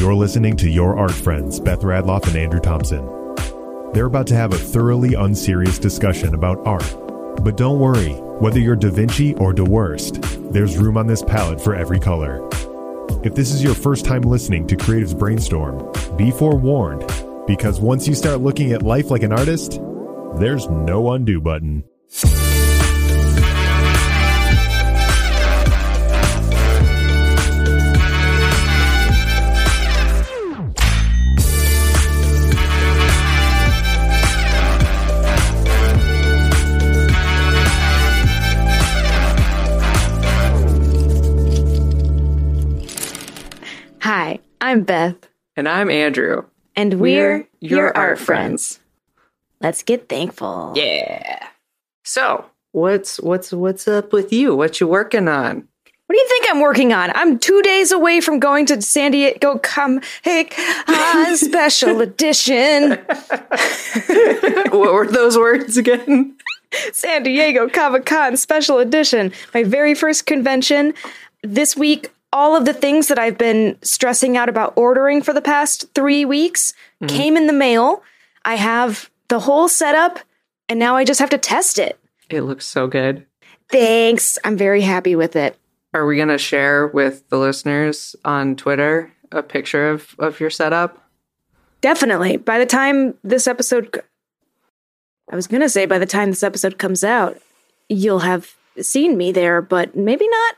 [0.00, 3.04] You're listening to Your Art Friends, Beth Radloff and Andrew Thompson.
[3.92, 6.96] They're about to have a thoroughly unserious discussion about art.
[7.44, 10.22] But don't worry, whether you're Da Vinci or Da Worst,
[10.54, 12.48] there's room on this palette for every color.
[13.22, 17.04] If this is your first time listening to Creatives Brainstorm, be forewarned,
[17.46, 19.82] because once you start looking at life like an artist,
[20.36, 21.84] there's no undo button.
[44.60, 45.16] I'm Beth,
[45.56, 46.44] And I'm Andrew.
[46.76, 48.78] and we're, your, art friends.
[49.60, 50.72] Let's get thankful.
[50.76, 51.48] Yeah.
[52.04, 54.54] So, what's what's what's up with you?
[54.56, 55.66] What you working on?
[56.06, 57.10] What do you think I'm working on?
[57.14, 60.54] I'm two days away from going to San Diego Come Hick
[60.88, 62.90] on Special Edition.
[64.70, 66.36] what were those words again?
[66.92, 69.32] San Diego Comic Con Special Edition.
[69.54, 70.94] My very first convention.
[71.42, 75.42] This week, all of the things that I've been stressing out about ordering for the
[75.42, 76.72] past three weeks
[77.02, 77.14] mm-hmm.
[77.14, 78.02] came in the mail.
[78.44, 80.20] I have the whole setup,
[80.68, 81.98] and now I just have to test it.
[82.28, 83.26] It looks so good.
[83.70, 84.38] Thanks.
[84.44, 85.56] I'm very happy with it.
[85.92, 91.10] Are we gonna share with the listeners on Twitter a picture of of your setup?
[91.80, 92.36] Definitely.
[92.36, 94.02] By the time this episode,
[95.30, 97.38] I was going to say by the time this episode comes out,
[97.88, 100.56] you'll have seen me there, but maybe not.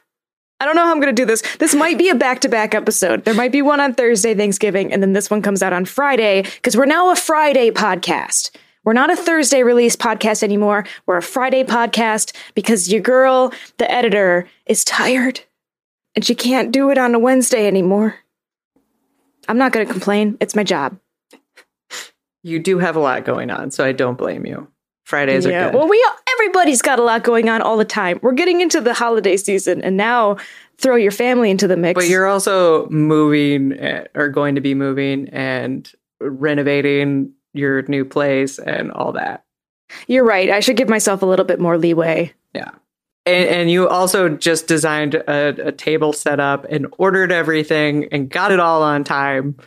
[0.63, 1.43] I don't know how I'm going to do this.
[1.59, 3.25] This might be a back to back episode.
[3.25, 6.43] There might be one on Thursday, Thanksgiving, and then this one comes out on Friday
[6.43, 8.53] because we're now a Friday podcast.
[8.85, 10.87] We're not a Thursday release podcast anymore.
[11.05, 15.41] We're a Friday podcast because your girl, the editor, is tired
[16.15, 18.15] and she can't do it on a Wednesday anymore.
[19.49, 20.37] I'm not going to complain.
[20.39, 20.97] It's my job.
[22.45, 24.69] You do have a lot going on, so I don't blame you.
[25.13, 25.75] Fridays are good.
[25.75, 28.19] Well, we all, everybody's got a lot going on all the time.
[28.23, 30.39] We're getting into the holiday season, and now
[30.79, 31.99] throw your family into the mix.
[31.99, 38.59] but you're also moving eh, or going to be moving and renovating your new place
[38.59, 39.45] and all that.
[40.07, 40.49] You're right.
[40.49, 42.33] I should give myself a little bit more leeway.
[42.55, 42.71] Yeah.
[43.27, 48.51] And, and you also just designed a, a table setup and ordered everything and got
[48.51, 49.59] it all on time.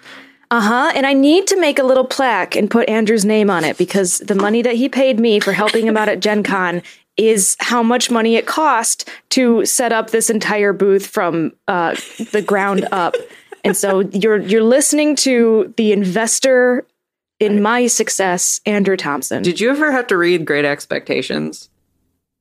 [0.51, 0.91] Uh huh.
[0.95, 4.19] And I need to make a little plaque and put Andrew's name on it because
[4.19, 6.81] the money that he paid me for helping him out at Gen Con
[7.17, 11.95] is how much money it cost to set up this entire booth from uh,
[12.31, 13.15] the ground up.
[13.63, 16.85] And so you're you're listening to the investor
[17.39, 19.43] in my success, Andrew Thompson.
[19.43, 21.69] Did you ever have to read Great Expectations?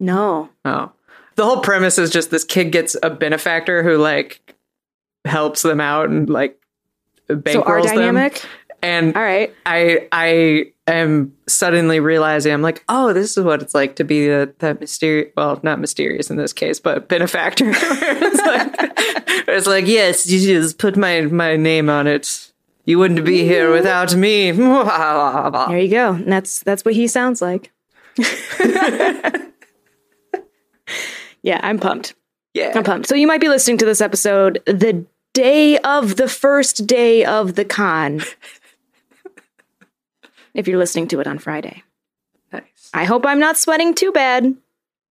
[0.00, 0.50] no.
[0.64, 0.92] Oh.
[1.36, 4.54] The whole premise is just this kid gets a benefactor who like
[5.24, 6.60] helps them out and like
[7.28, 7.96] bankrolls So our them.
[7.96, 8.44] dynamic.
[8.82, 9.52] And All right.
[9.64, 14.28] I I am suddenly realizing I'm like, oh, this is what it's like to be
[14.28, 15.32] that that mysterious.
[15.36, 17.64] Well, not mysterious in this case, but benefactor.
[17.74, 18.92] it's like,
[19.48, 22.52] it's like, yes, you just put my my name on it.
[22.84, 24.52] You wouldn't be here without me.
[24.52, 26.12] There you go.
[26.12, 27.72] And that's that's what he sounds like.
[31.42, 32.14] yeah, I'm pumped.
[32.52, 33.08] yeah, I'm pumped.
[33.08, 37.54] So you might be listening to this episode the day of the first day of
[37.54, 38.22] the con.
[40.54, 41.82] if you're listening to it on Friday.
[42.52, 42.90] nice.
[42.94, 44.56] I hope I'm not sweating too bad,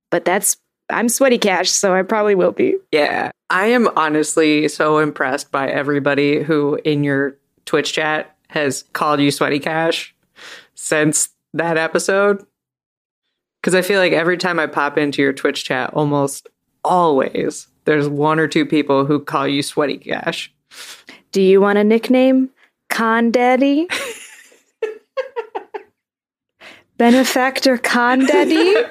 [0.10, 0.58] but that's
[0.90, 2.76] I'm sweaty cash, so I probably will be.
[2.92, 3.32] Yeah.
[3.50, 9.32] I am honestly so impressed by everybody who in your Twitch chat has called you
[9.32, 10.16] Sweaty Cash
[10.76, 12.46] since that episode.
[13.62, 16.50] Because I feel like every time I pop into your Twitch chat, almost
[16.84, 20.54] always there's one or two people who call you Sweaty Cash.
[21.32, 22.50] Do you want a nickname?
[22.90, 23.88] Con Daddy?
[26.98, 28.76] Benefactor Con Daddy?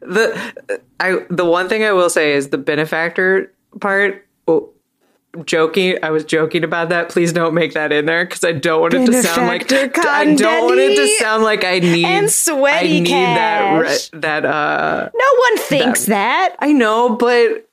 [0.00, 4.26] The I the one thing I will say is the benefactor part.
[4.48, 4.70] Oh,
[5.44, 7.08] joking, I was joking about that.
[7.08, 10.34] Please don't make that in there because I don't want it to sound like I
[10.34, 14.08] don't want it to sound like I need and sweaty I need cash.
[14.10, 15.10] that that uh.
[15.14, 16.56] No one thinks that.
[16.58, 17.68] I know, but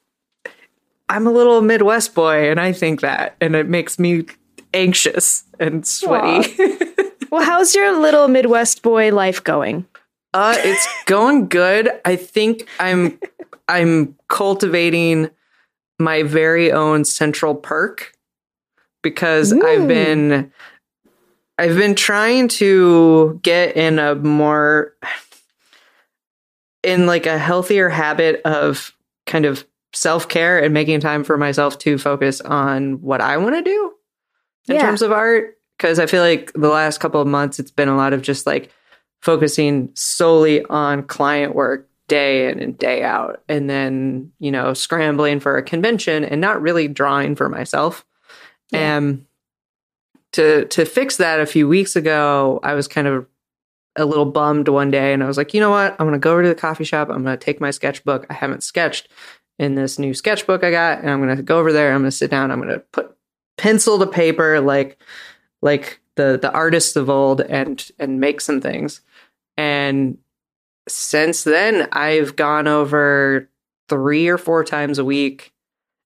[1.10, 4.26] I'm a little Midwest boy, and I think that, and it makes me
[4.74, 6.56] anxious and sweaty.
[7.32, 9.86] Well, how's your little Midwest boy life going?
[10.34, 11.92] Uh, it's going good.
[12.04, 13.20] I think I'm
[13.68, 15.30] I'm cultivating
[16.00, 18.14] my very own central perk
[19.04, 20.52] because I've been
[21.58, 24.94] I've been trying to get in a more
[26.84, 28.94] in like a healthier habit of
[29.26, 33.62] kind of self-care and making time for myself to focus on what I want to
[33.62, 33.94] do.
[34.70, 34.84] in Yeah.
[34.84, 37.98] terms of art because I feel like the last couple of months it's been a
[37.98, 38.72] lot of just like
[39.22, 43.42] focusing solely on client work day in and day out.
[43.48, 48.06] And then you know scrambling for a convention and not really drawing for myself.
[48.72, 48.98] Yeah.
[48.98, 49.26] and
[50.34, 53.26] to to fix that a few weeks ago i was kind of
[53.96, 55.94] a little bummed one day and i was like you know what?
[55.94, 57.10] I'm going to go over to the coffee shop.
[57.10, 58.28] I'm going to take my sketchbook.
[58.30, 59.08] I haven't sketched
[59.58, 61.94] in this new sketchbook i got and i'm going to go over there.
[61.94, 62.52] I'm going to sit down.
[62.52, 63.16] I'm going to put
[63.58, 65.02] pencil to paper like
[65.62, 69.02] like the the artists of old and and make some things.
[69.58, 70.18] And
[70.90, 73.48] since then i've gone over
[73.88, 75.54] three or four times a week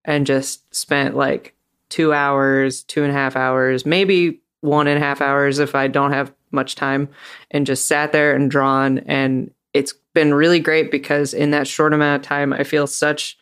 [0.05, 1.55] and just spent like
[1.89, 5.87] two hours two and a half hours maybe one and a half hours if i
[5.87, 7.09] don't have much time
[7.51, 11.93] and just sat there and drawn and it's been really great because in that short
[11.93, 13.37] amount of time i feel such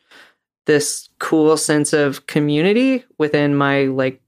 [0.66, 4.22] this cool sense of community within my like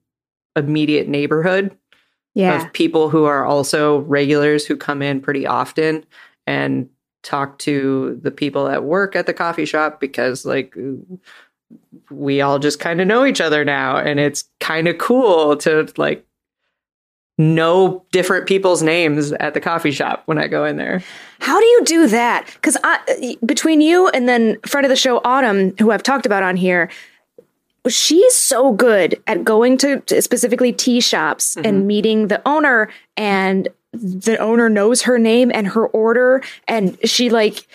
[0.56, 1.76] immediate neighborhood
[2.34, 2.66] Yeah.
[2.66, 6.06] of people who are also regulars who come in pretty often
[6.46, 6.90] and
[7.24, 10.76] talk to the people at work at the coffee shop because like
[12.10, 15.92] we all just kind of know each other now and it's kind of cool to
[15.98, 16.26] like
[17.38, 21.02] know different people's names at the coffee shop when I go in there.
[21.40, 22.46] How do you do that?
[22.54, 26.44] Because I between you and then friend of the show Autumn, who I've talked about
[26.44, 26.90] on here,
[27.88, 31.66] she's so good at going to, to specifically tea shops mm-hmm.
[31.66, 37.30] and meeting the owner, and the owner knows her name and her order, and she
[37.30, 37.68] like.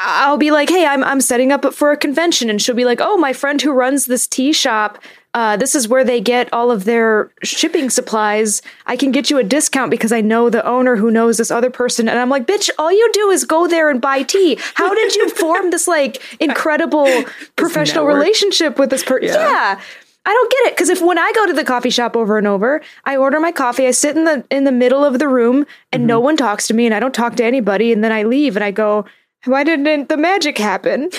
[0.00, 3.00] I'll be like, "Hey, I'm I'm setting up for a convention," and she'll be like,
[3.00, 4.98] "Oh, my friend who runs this tea shop,
[5.34, 8.62] uh, this is where they get all of their shipping supplies.
[8.86, 11.70] I can get you a discount because I know the owner who knows this other
[11.70, 14.56] person." And I'm like, "Bitch, all you do is go there and buy tea.
[14.74, 17.24] How did you form this like incredible
[17.56, 18.22] professional network.
[18.22, 19.50] relationship with this person?" Yeah.
[19.50, 19.80] yeah.
[20.28, 22.46] I don't get it because if when I go to the coffee shop over and
[22.46, 25.64] over, I order my coffee, I sit in the in the middle of the room,
[25.92, 26.06] and Mm-hmm.
[26.08, 28.56] no one talks to me, and I don't talk to anybody, and then I leave,
[28.56, 29.04] and I go,
[29.44, 31.10] "Why didn't the magic happen?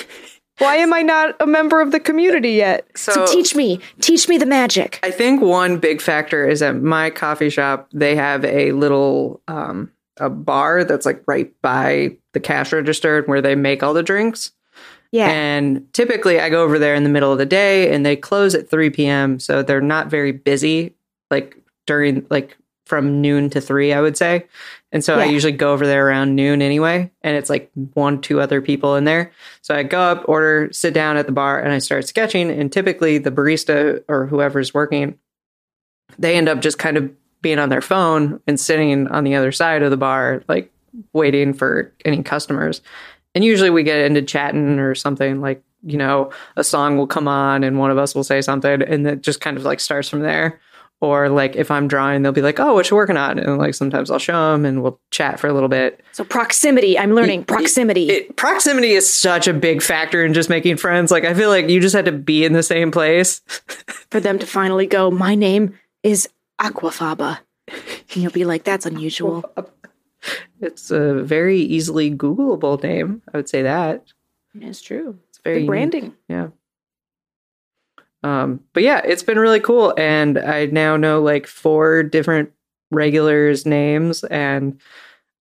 [0.58, 2.84] Why am I not a member of the community yet?
[2.96, 6.76] So, So- teach me, teach me the magic." I think one big factor is at
[6.82, 12.40] my coffee shop, they have a little um, a bar that's like right by the
[12.40, 14.50] cash register where they make all the drinks.
[15.10, 18.14] Yeah, And typically I go over there in the middle of the day and they
[18.14, 19.40] close at 3 p.m.
[19.40, 20.94] So they're not very busy,
[21.30, 21.56] like
[21.86, 22.58] during like
[22.88, 24.46] from noon to three, I would say.
[24.92, 27.10] And so I usually go over there around noon anyway.
[27.22, 29.30] And it's like one, two other people in there.
[29.60, 32.50] So I go up, order, sit down at the bar, and I start sketching.
[32.50, 35.18] And typically the barista or whoever's working,
[36.18, 37.10] they end up just kind of
[37.42, 40.72] being on their phone and sitting on the other side of the bar, like
[41.12, 42.80] waiting for any customers.
[43.38, 47.28] And usually we get into chatting or something like, you know, a song will come
[47.28, 50.08] on and one of us will say something and it just kind of like starts
[50.08, 50.58] from there.
[51.00, 53.38] Or like if I'm drawing, they'll be like, oh, what you working on?
[53.38, 56.00] And like sometimes I'll show them and we'll chat for a little bit.
[56.10, 56.98] so proximity.
[56.98, 58.10] I'm learning proximity.
[58.10, 61.12] It, proximity is such a big factor in just making friends.
[61.12, 63.40] Like I feel like you just had to be in the same place.
[64.10, 66.28] for them to finally go, my name is
[66.60, 67.38] Aquafaba.
[67.68, 69.44] And you'll be like, that's unusual.
[70.60, 73.22] It's a very easily Googleable name.
[73.32, 74.12] I would say that.
[74.60, 75.18] It's true.
[75.28, 75.68] It's very Good unique.
[75.68, 76.14] branding.
[76.28, 76.48] Yeah.
[78.24, 79.94] Um, but yeah, it's been really cool.
[79.96, 82.50] And I now know like four different
[82.90, 84.80] regulars' names and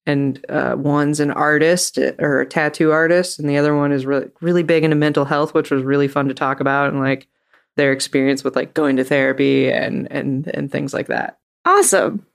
[0.06, 4.30] and uh, one's an artist or a tattoo artist, and the other one is really
[4.40, 7.28] really big into mental health, which was really fun to talk about and like
[7.76, 11.40] their experience with like going to therapy and and and things like that.
[11.66, 12.26] Awesome.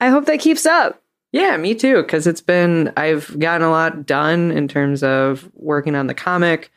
[0.00, 1.00] I hope that keeps up.
[1.32, 2.02] Yeah, me too.
[2.02, 6.70] Because it's been, I've gotten a lot done in terms of working on the comic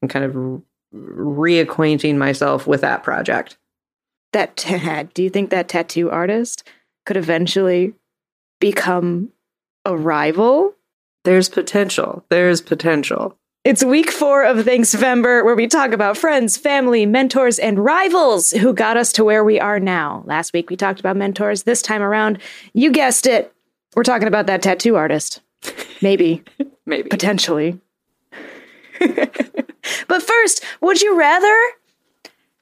[0.00, 0.62] and kind of
[0.94, 3.58] reacquainting myself with that project.
[4.32, 4.56] That
[5.14, 6.66] do you think that tattoo artist
[7.06, 7.94] could eventually
[8.60, 9.30] become
[9.84, 10.74] a rival?
[11.24, 12.24] There's potential.
[12.30, 13.36] There's potential.
[13.64, 18.72] It's week four of Thanksvember, where we talk about friends, family, mentors, and rivals who
[18.72, 20.22] got us to where we are now.
[20.26, 21.64] Last week we talked about mentors.
[21.64, 22.38] This time around,
[22.72, 23.52] you guessed it,
[23.94, 25.40] we're talking about that tattoo artist.
[26.00, 26.42] Maybe,
[26.86, 27.08] Maybe.
[27.08, 27.80] potentially.
[29.00, 31.56] but first, would you rather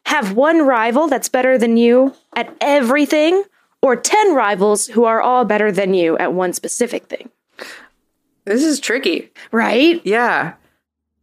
[0.06, 3.42] have one rival that's better than you at everything,
[3.82, 7.30] or 10 rivals who are all better than you at one specific thing?
[8.44, 9.30] This is tricky.
[9.50, 10.00] Right?
[10.04, 10.54] Yeah.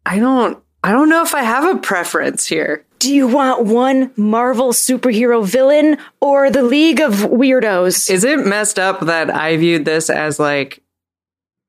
[0.06, 2.86] I don't, I don't know if I have a preference here.
[3.04, 8.10] Do you want one Marvel superhero villain or the League of Weirdos?
[8.10, 10.82] Is it messed up that I viewed this as like,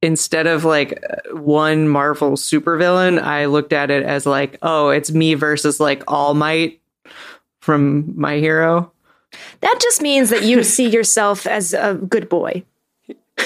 [0.01, 5.35] instead of like one Marvel supervillain, I looked at it as like, oh, it's me
[5.35, 6.81] versus like All Might
[7.61, 8.93] from My Hero.
[9.61, 12.63] That just means that you see yourself as a good boy.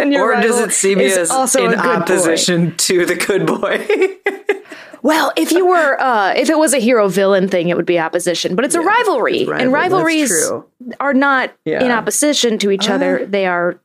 [0.00, 1.88] Or does it see me as also in good boy.
[1.88, 3.84] opposition to the good boy?
[5.02, 7.98] Well, if you were, uh, if it was a hero villain thing, it would be
[7.98, 8.56] opposition.
[8.56, 10.52] But it's a rivalry, it's rival- and rivalries
[11.00, 11.80] are not Yeah.
[11.80, 11.84] Uh.
[11.86, 13.24] in opposition to each other.
[13.26, 13.80] They are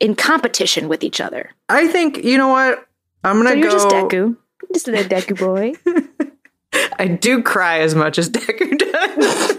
[0.00, 1.50] in competition with each other.
[1.68, 2.86] I think you know what
[3.24, 3.72] I'm gonna So you're go.
[3.72, 4.36] just Deku, You're
[4.74, 5.72] just a Deku boy.
[6.98, 9.58] I do cry as much as Deku does.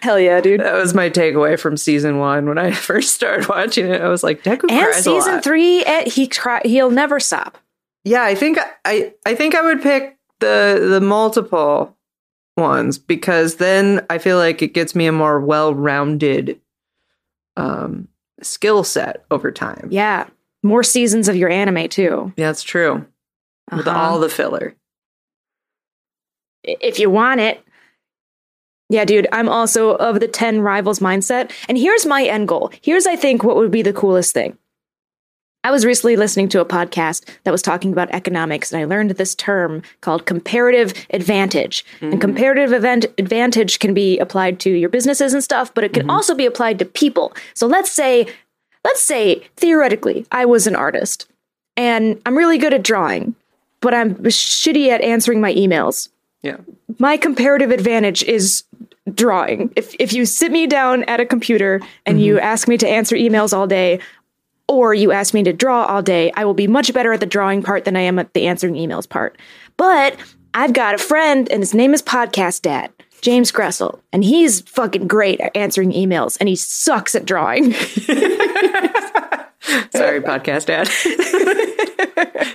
[0.00, 0.60] Hell yeah, dude!
[0.60, 4.00] that was my takeaway from season one when I first started watching it.
[4.00, 7.58] I was like, Deku And cries a season three, eh, he cry, he'll never stop.
[8.04, 11.96] Yeah, I think I I think I would pick the the multiple
[12.56, 16.60] ones because then I feel like it gets me a more well-rounded
[17.56, 18.08] um
[18.42, 19.88] skill set over time.
[19.90, 20.26] Yeah,
[20.62, 22.32] more seasons of your anime too.
[22.36, 23.06] Yeah, that's true.
[23.70, 23.98] With Uh-huh.
[23.98, 24.74] all the filler.
[26.64, 27.62] if you want it.
[28.88, 31.50] Yeah, dude, I'm also of the 10 rivals mindset.
[31.68, 32.70] And here's my end goal.
[32.82, 34.58] Here's, I think, what would be the coolest thing.
[35.64, 39.10] I was recently listening to a podcast that was talking about economics, and I learned
[39.10, 41.84] this term called comparative advantage.
[42.00, 42.20] And mm-hmm.
[42.20, 46.10] comparative event- advantage can be applied to your businesses and stuff, but it can mm-hmm.
[46.10, 47.32] also be applied to people.
[47.54, 48.26] So let's say,
[48.84, 51.26] let's say theoretically, I was an artist
[51.76, 53.36] and I'm really good at drawing,
[53.80, 56.08] but I'm shitty at answering my emails
[56.42, 56.56] Yeah.
[56.98, 58.64] my comparative advantage is
[59.14, 59.72] drawing.
[59.76, 62.44] If if you sit me down at a computer and you mm-hmm.
[62.44, 64.00] ask me to answer emails all day,
[64.68, 67.26] or you ask me to draw all day, I will be much better at the
[67.26, 69.36] drawing part than I am at the answering emails part.
[69.76, 70.16] But
[70.54, 72.90] I've got a friend, and his name is Podcast Dad,
[73.22, 77.72] James Gressel, and he's fucking great at answering emails, and he sucks at drawing.
[79.90, 80.88] Sorry, podcast dad.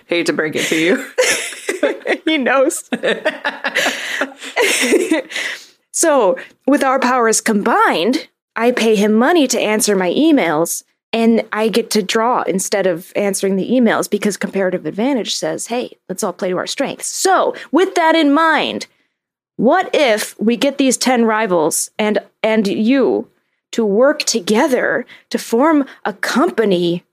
[0.08, 2.22] Hate to break it to you.
[2.26, 2.84] he knows.
[5.92, 6.38] so,
[6.68, 10.84] with our powers combined, I pay him money to answer my emails,
[11.14, 15.98] and I get to draw instead of answering the emails because comparative advantage says, hey,
[16.10, 17.08] let's all play to our strengths.
[17.08, 18.88] So, with that in mind,
[19.56, 23.30] what if we get these 10 rivals and and you
[23.72, 27.04] to work together to form a company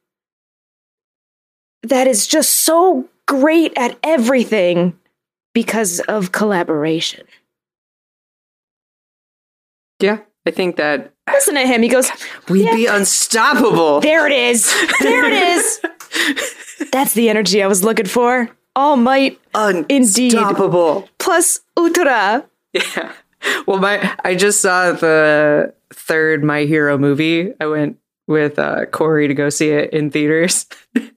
[1.83, 4.99] that is just so great at everything
[5.53, 7.27] because of collaboration.
[10.01, 11.83] Yeah, I think that Listen to him.
[11.83, 12.11] He goes,
[12.49, 14.01] we'd be unstoppable.
[14.01, 14.71] There it is.
[15.01, 15.81] There it is.
[16.93, 18.51] That's the energy I was looking for.
[18.77, 20.35] All might Indeed.
[20.35, 21.09] Unstoppable.
[21.19, 22.45] plus ultra.
[22.73, 23.13] Yeah.
[23.67, 27.53] Well, my I just saw the third My Hero movie.
[27.61, 30.67] I went with uh, Corey to go see it in theaters.
[30.95, 31.13] it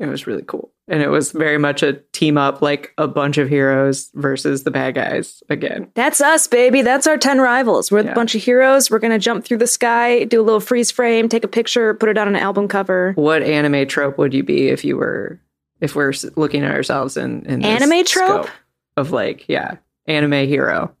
[0.00, 3.48] was really cool, and it was very much a team up, like a bunch of
[3.48, 5.90] heroes versus the bad guys again.
[5.94, 6.82] That's us, baby.
[6.82, 7.90] That's our 10 rivals.
[7.92, 8.12] We're Yeah.
[8.12, 8.90] a bunch of heroes.
[8.90, 11.94] We're going to jump through the sky, do a little freeze frame, take a picture,
[11.94, 13.12] put it on an album cover.
[13.14, 15.38] What anime trope would you be if you were
[15.80, 18.48] if we're looking at ourselves in, in this Anime trope?
[18.96, 20.94] of like yeah anime hero?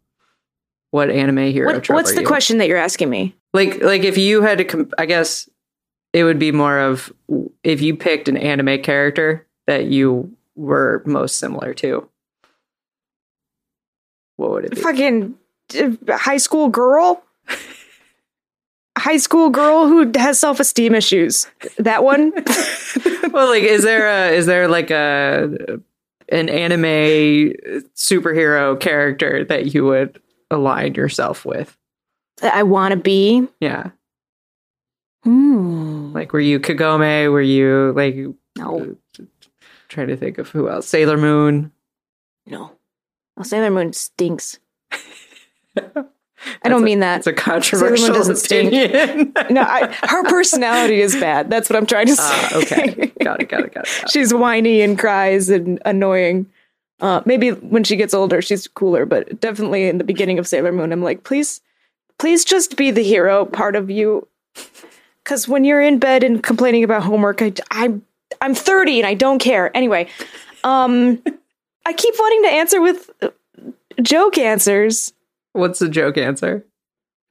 [0.92, 2.26] What anime hero What, trope what's the you?
[2.26, 3.34] question that you're asking me?
[3.54, 5.46] like like if you had to comp- i guess
[6.14, 7.12] it would be more of
[7.62, 12.08] if you picked an anime character that you were most similar to
[14.36, 15.34] what would it be Fucking
[15.78, 17.22] uh, high school girl?
[18.98, 21.46] high school girl who has self esteem issues.
[21.78, 22.32] That one?
[23.32, 25.80] well like is there a is there like a
[26.28, 27.52] an anime
[27.96, 31.76] superhero character that you would align yourself with
[32.42, 33.46] I want to be.
[33.60, 33.90] yeah
[35.24, 36.12] Hmm.
[36.12, 38.16] like were you kagome were you like
[38.58, 38.96] No,
[39.92, 41.70] trying to think of who else sailor moon
[42.46, 42.72] no.
[43.36, 44.58] Oh, Sailor Moon stinks.
[45.76, 47.18] I don't a- mean that.
[47.18, 48.72] It's a controversial doesn't stink.
[48.72, 49.32] opinion.
[49.50, 51.48] No, I, her personality is bad.
[51.48, 52.22] That's what I'm trying to say.
[52.22, 53.12] Ah, okay.
[53.22, 53.94] Got it, got it, got it.
[54.00, 56.46] Got she's whiny and cries and annoying.
[57.00, 60.72] Uh, maybe when she gets older, she's cooler, but definitely in the beginning of Sailor
[60.72, 61.60] Moon, I'm like, please,
[62.18, 64.26] please just be the hero part of you.
[65.24, 68.02] Because when you're in bed and complaining about homework, I, I'm
[68.40, 69.74] I'm 30 and I don't care.
[69.76, 70.08] Anyway,
[70.64, 71.22] um,
[71.86, 73.28] I keep wanting to answer with uh,
[74.00, 75.12] joke answers.
[75.52, 76.64] What's the joke answer?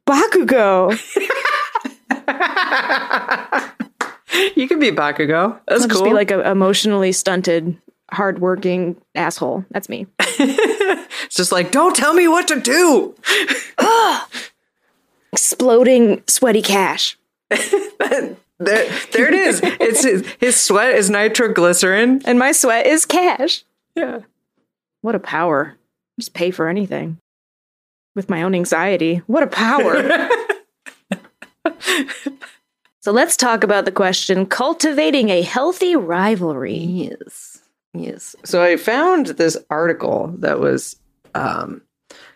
[0.08, 0.92] Bakugo.
[4.56, 5.60] you can be Bakugo.
[5.68, 6.10] That's I'll just cool.
[6.10, 7.78] be like an emotionally stunted,
[8.12, 9.66] hardworking asshole.
[9.72, 10.08] That's me.
[10.20, 13.16] it's just like, don't tell me what to do.
[15.34, 17.18] Exploding sweaty cash.
[18.66, 19.62] there, there it is.
[19.64, 22.22] It's his, his sweat is nitroglycerin.
[22.26, 23.64] And my sweat is cash.
[23.96, 24.20] Yeah.
[25.02, 25.78] What a power.
[26.20, 27.18] Just pay for anything.
[28.16, 29.22] with my own anxiety.
[29.28, 30.30] What a power.
[33.02, 36.78] so let's talk about the question cultivating a healthy rivalry.
[36.78, 37.60] Yes.
[37.94, 38.36] Yes.
[38.44, 40.96] So I found this article that was
[41.36, 41.82] um,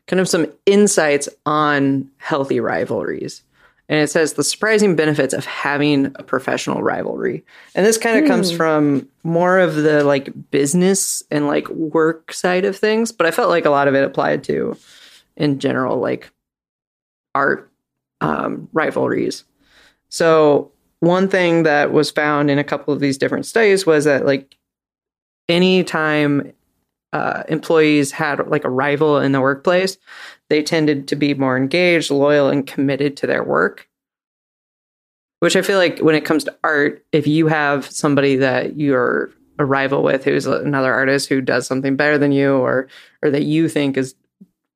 [0.07, 3.41] kind of some insights on healthy rivalries.
[3.87, 7.45] And it says the surprising benefits of having a professional rivalry.
[7.75, 12.65] And this kind of comes from more of the like business and like work side
[12.65, 14.75] of things, but I felt like a lot of it applied to
[15.37, 16.31] in general like
[17.35, 17.71] art
[18.21, 19.43] um, rivalries.
[20.09, 24.25] So one thing that was found in a couple of these different studies was that
[24.25, 24.57] like
[25.47, 26.53] anytime
[27.15, 29.97] uh, employees had like a rival in the workplace,
[30.49, 33.87] they tended to be more engaged, loyal, and committed to their work.
[35.39, 39.31] Which I feel like when it comes to art, if you have somebody that you're
[39.57, 42.87] a rival with who's another artist who does something better than you or
[43.23, 44.13] or that you think is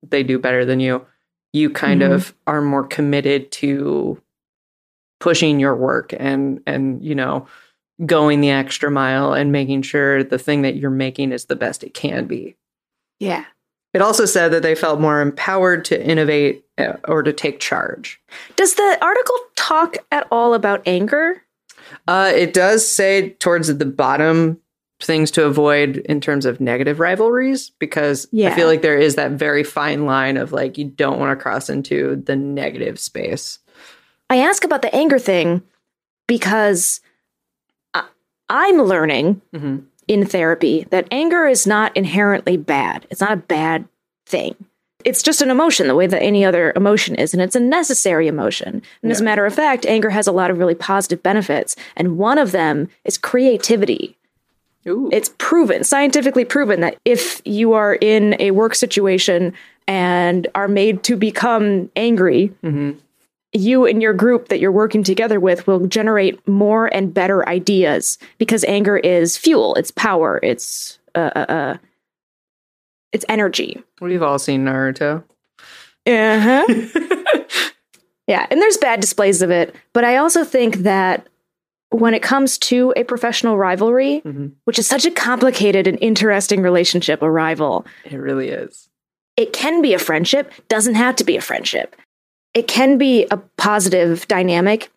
[0.09, 1.05] they do better than you,
[1.51, 2.13] you kind Mhm.
[2.13, 4.21] of are more committed to
[5.19, 7.45] pushing your work and and you know
[8.05, 11.83] going the extra mile and making sure the thing that you're making is the best
[11.83, 12.55] it can be.
[13.19, 13.45] Yeah.
[13.93, 18.21] It also said that they felt more empowered to innovate uh, or to take charge.
[18.55, 21.41] Does the article talk at all about anger?
[22.07, 24.59] Uh, it does say towards the bottom
[25.01, 29.31] things to avoid in terms of negative rivalries because I feel like there is that
[29.31, 33.59] very fine line of like you don't want to cross into the negative space.
[34.29, 35.63] I ask about the anger thing
[36.27, 36.99] because
[38.49, 39.83] I'm learning Mhm.
[40.07, 43.05] in therapy that anger is not inherently bad.
[43.09, 43.85] It's not a bad
[44.25, 44.55] thing.
[45.05, 48.27] It's just an emotion, the way that any other emotion is, and it's a necessary
[48.27, 48.81] emotion.
[49.01, 52.17] And as a matter of fact, anger has a lot of really positive benefits, and
[52.17, 54.17] one of them is creativity.
[54.87, 55.09] Ooh.
[55.13, 59.53] It's proven, scientifically proven, that if you are in a work situation
[59.87, 62.95] and are made to become angry, Mhm.
[63.53, 68.17] You and your group that you're working together with will generate more and better ideas
[68.37, 71.77] because anger is fuel, it's power, it's uh, uh, uh
[73.11, 73.81] it's energy.
[74.01, 75.23] We've all seen Naruto.
[76.05, 76.63] Uh-huh.
[78.27, 81.27] yeah, and there's bad displays of it, but I also think that
[81.89, 84.51] when it comes to a professional rivalry, Mhm.
[84.65, 88.89] which is such a complicated and interesting relationship, a rival, It really is.
[89.35, 91.95] it can be a friendship, doesn't have to be a friendship.
[92.53, 94.91] It can be a positive dynamic.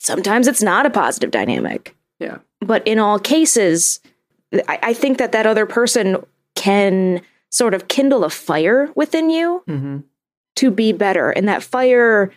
[0.00, 1.94] Sometimes it's not a positive dynamic.
[2.18, 2.38] Yeah.
[2.60, 4.00] But in all cases,
[4.68, 9.62] I, I think that that other person can sort of kindle a fire within you
[9.66, 9.98] hmm
[10.56, 11.30] to be better.
[11.30, 12.32] And that fire,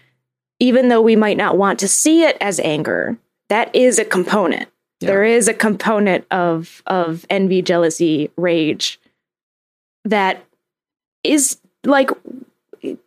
[0.60, 4.70] even though we might not want to see it as anger, that is a component.
[5.00, 5.08] Yeah.
[5.08, 9.00] There is a component of of envy, jealousy, rage
[10.04, 10.44] that
[11.24, 12.10] is like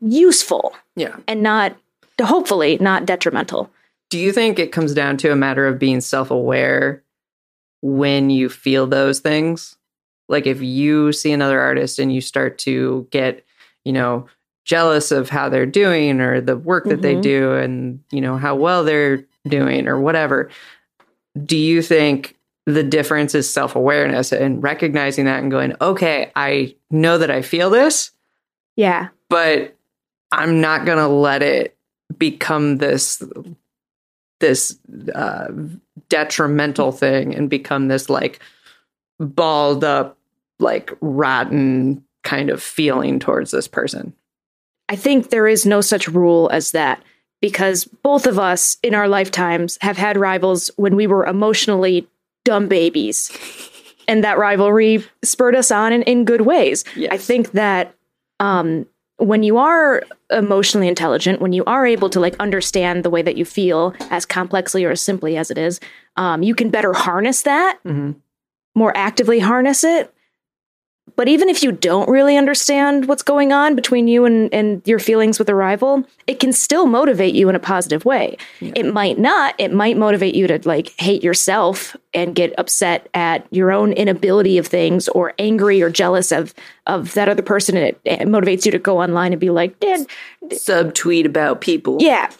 [0.00, 1.16] useful Yeah.
[1.26, 1.76] and not
[2.20, 3.70] hopefully not detrimental.
[4.10, 7.02] Do you think it comes down to a matter of being self aware
[7.80, 9.76] when you feel those things?
[10.28, 13.44] Like if you see another artist and you start to get,
[13.84, 14.26] you know,
[14.64, 17.22] jealous of how they're doing or the work that they Mhm.
[17.22, 20.48] do and, you know, how well they're doing or whatever,
[21.44, 26.76] do you think the difference is self awareness and recognizing that and going, okay, I
[26.90, 28.12] know that I feel this,
[28.76, 29.08] Yeah.
[29.32, 29.74] But
[30.30, 31.74] I'm not gonna let it
[32.18, 33.22] become this
[34.40, 34.78] this
[35.14, 35.48] uh,
[36.10, 38.40] detrimental thing and become this like
[39.18, 40.18] balled up,
[40.58, 44.12] like rotten kind of feeling towards this person.
[44.90, 47.02] I think there is no such rule as that
[47.40, 52.06] because both of us in our lifetimes have had rivals when we were emotionally
[52.44, 53.30] dumb babies.
[54.08, 56.84] And that rivalry spurred us on in, in good ways.
[56.96, 57.12] Yes.
[57.12, 57.94] I think that
[58.40, 58.84] um,
[59.22, 63.36] when you are emotionally intelligent, when you are able to like understand the way that
[63.36, 65.80] you feel as complexly or as simply as it is,
[66.16, 68.16] um, you can better harness that, Mhm.
[68.74, 70.12] more actively harness it.
[71.14, 74.98] But even if you don't really understand what's going on between you and, and your
[74.98, 78.36] feelings with a rival, it can still motivate you in a positive way.
[78.60, 79.54] It might not.
[79.58, 84.58] It might motivate you to like hate yourself and get upset at your own inability
[84.58, 86.54] of things or angry or jealous of
[86.86, 87.76] of that other person.
[87.76, 90.06] And it, it motivates you to go online and be like, Dad,
[90.46, 91.98] Subtweet about people.
[92.00, 92.30] yeah.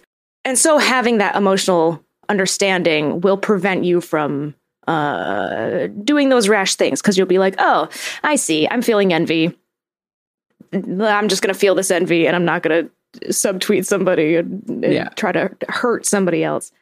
[0.44, 4.55] And so having that emotional understanding will prevent you from
[4.88, 7.88] uh doing those rash things because you'll be like, "Oh,
[8.22, 8.66] I see.
[8.68, 9.56] I'm feeling envy.
[10.72, 14.62] I'm just going to feel this envy and I'm not going to subtweet somebody and,
[14.68, 15.08] and Yeah.
[15.10, 16.72] try to hurt somebody else."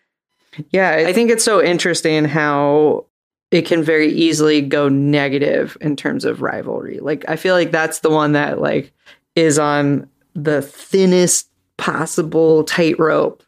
[0.70, 3.06] Yeah, I think it's so interesting how
[3.50, 6.98] it can very easily go negative in terms of rivalry.
[7.00, 8.92] Like I feel like that's the one that like
[9.36, 13.42] is on the thinnest possible tightrope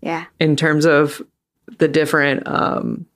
[0.00, 0.24] Yeah.
[0.40, 1.20] in terms of
[1.78, 3.06] the different um,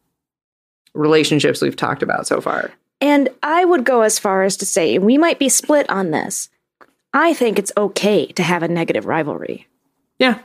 [0.96, 2.72] relationships we've talked about so far.
[3.00, 6.48] And I would go as far as to say we might be split on this.
[7.12, 9.66] I think it's okay to have a negative rivalry.
[10.18, 10.40] Yeah.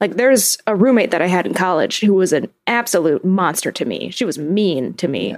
[0.00, 3.84] Like there's a roommate that I had in college who was an absolute monster to
[3.84, 4.10] me.
[4.10, 5.36] She was mean to me.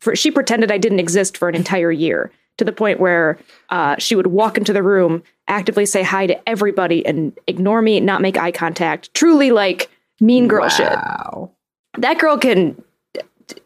[0.00, 3.38] For she pretended I didn't exist for an entire year to the point where
[3.70, 8.00] uh, she would walk into the room, actively say hi to everybody, and ignore me,
[8.00, 9.14] not make eye contact.
[9.14, 10.92] Truly like mean girl shit.
[11.98, 12.82] That girl can.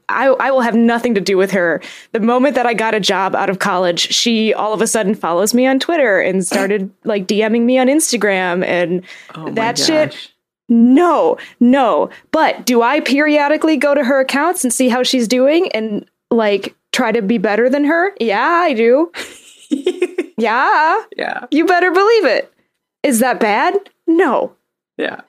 [0.09, 1.81] I, I will have nothing to do with her.
[2.13, 5.15] The moment that I got a job out of college, she all of a sudden
[5.15, 9.03] follows me on Twitter and started like DMing me on Instagram and
[9.35, 10.31] Oh that shit.
[10.69, 12.11] No, no.
[12.33, 16.75] But do I periodically go to her accounts and see how she's doing and like
[16.93, 18.13] try to be better than her?
[18.21, 19.13] Yeah, I do.
[20.39, 21.47] yeah, Yeah.
[21.51, 22.53] you better believe it.
[23.03, 23.75] Is that bad?
[24.07, 24.55] No.
[24.97, 25.21] Yeah.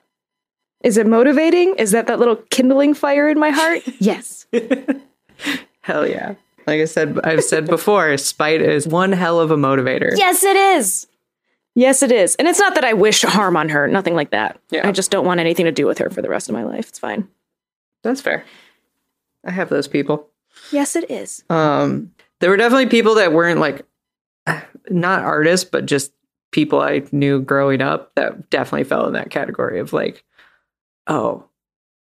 [0.82, 1.74] Is it motivating?
[1.76, 3.82] Is that that little kindling fire in my heart?
[3.98, 4.37] yes.
[5.80, 6.34] Hell yeah.
[6.66, 10.10] Like I said, I've said before, spite is one hell of a motivator.
[10.16, 11.06] Yes, it is.
[11.74, 12.34] Yes, it is.
[12.34, 14.60] And it's not that I wish harm on her, nothing like that.
[14.70, 14.86] Yeah.
[14.86, 16.88] I just don't want anything to do with her for the rest of my life.
[16.88, 17.28] It's fine.
[18.02, 18.44] That's fair.
[19.46, 20.28] I have those people.
[20.70, 21.42] Yes, it is.
[21.48, 23.86] Um, there were definitely people that weren't like
[24.90, 26.12] not artists, but just
[26.50, 30.24] people I knew growing up that definitely fell in that category of like,
[31.06, 31.44] oh,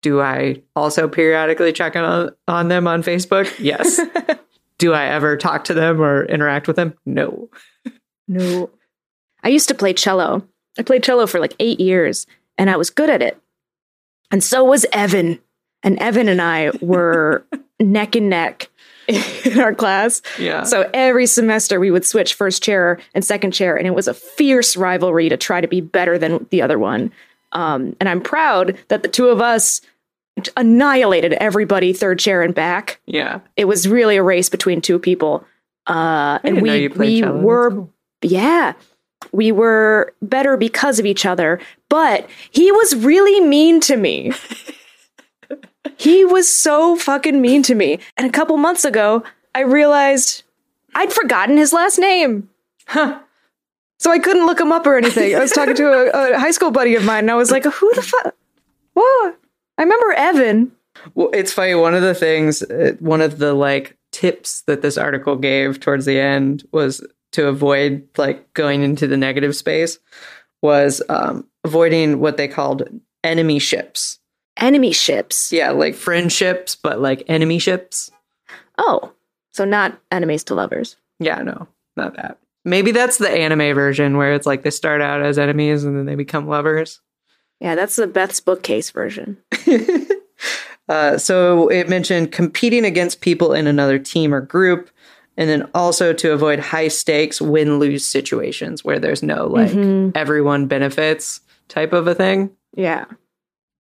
[0.06, 3.52] do I also periodically check on on them on Facebook?
[3.58, 4.00] Yes.
[4.78, 6.94] do I ever talk to them or interact with them?
[7.08, 7.50] No.
[8.28, 8.70] No.
[9.41, 10.48] I used to play cello.
[10.78, 13.41] I played cello for like eight years and I was good at it.
[14.30, 15.39] And so was Evan.
[15.82, 17.44] And Evan and I were
[17.80, 18.70] neck and neck
[19.08, 20.22] in our class.
[20.38, 20.65] Yeah.
[20.65, 24.13] So every semester we would switch first chair and second chair, and it was a
[24.13, 27.12] fierce rivalry to try to be better than the other one.
[27.56, 29.82] Um, and I'm proud that the two of us
[30.58, 33.00] annihilated everybody third chair and back.
[33.06, 33.39] yeah.
[33.56, 35.45] It was really a race between two people.
[35.88, 37.39] Uh, and we we cello.
[37.41, 37.93] Were cool.
[38.24, 38.74] yeah
[39.32, 44.32] we were better because of each other but he was really mean to me
[45.98, 50.43] he was so fucking mean to me and a couple months ago i realized
[50.95, 52.50] i'd forgotten his last name
[52.88, 53.19] Huh.
[54.00, 56.52] so i couldn't look him up or anything i was talking to a, a high
[56.52, 58.36] school buddy of mine and i was like who the fuck
[58.93, 59.38] what
[59.77, 60.71] i remember evan
[61.13, 61.75] Well, it's funny.
[61.75, 66.05] One of the things, uh, one of the like tips that this article gave towards
[66.05, 69.99] the end was to avoid like going into the negative space
[70.61, 72.88] was um, avoiding what they called
[73.25, 74.19] enemy ships.
[74.57, 78.09] enemy ships Yeah, like friendships, but like enemy ships.
[78.77, 79.11] oh
[79.53, 82.39] so not enemies to lovers Yeah, no, not that.
[82.63, 86.05] Maybe that's the anime version where it's like they start out as enemies and then
[86.05, 87.01] they become lovers.
[87.60, 89.38] Yeah that's the beth's bookcase version
[90.88, 94.89] Uh, so it mentioned competing against people in another team or group,
[95.38, 99.72] and then also to avoid high stakes win lose situations where there's no like
[100.15, 102.52] everyone benefits type of a thing.
[102.76, 103.06] yeah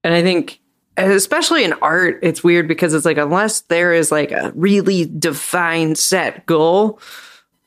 [0.03, 0.59] And I think,
[0.97, 5.97] especially in art, it's weird because it's like, unless there is like a really defined
[5.97, 6.99] set goal,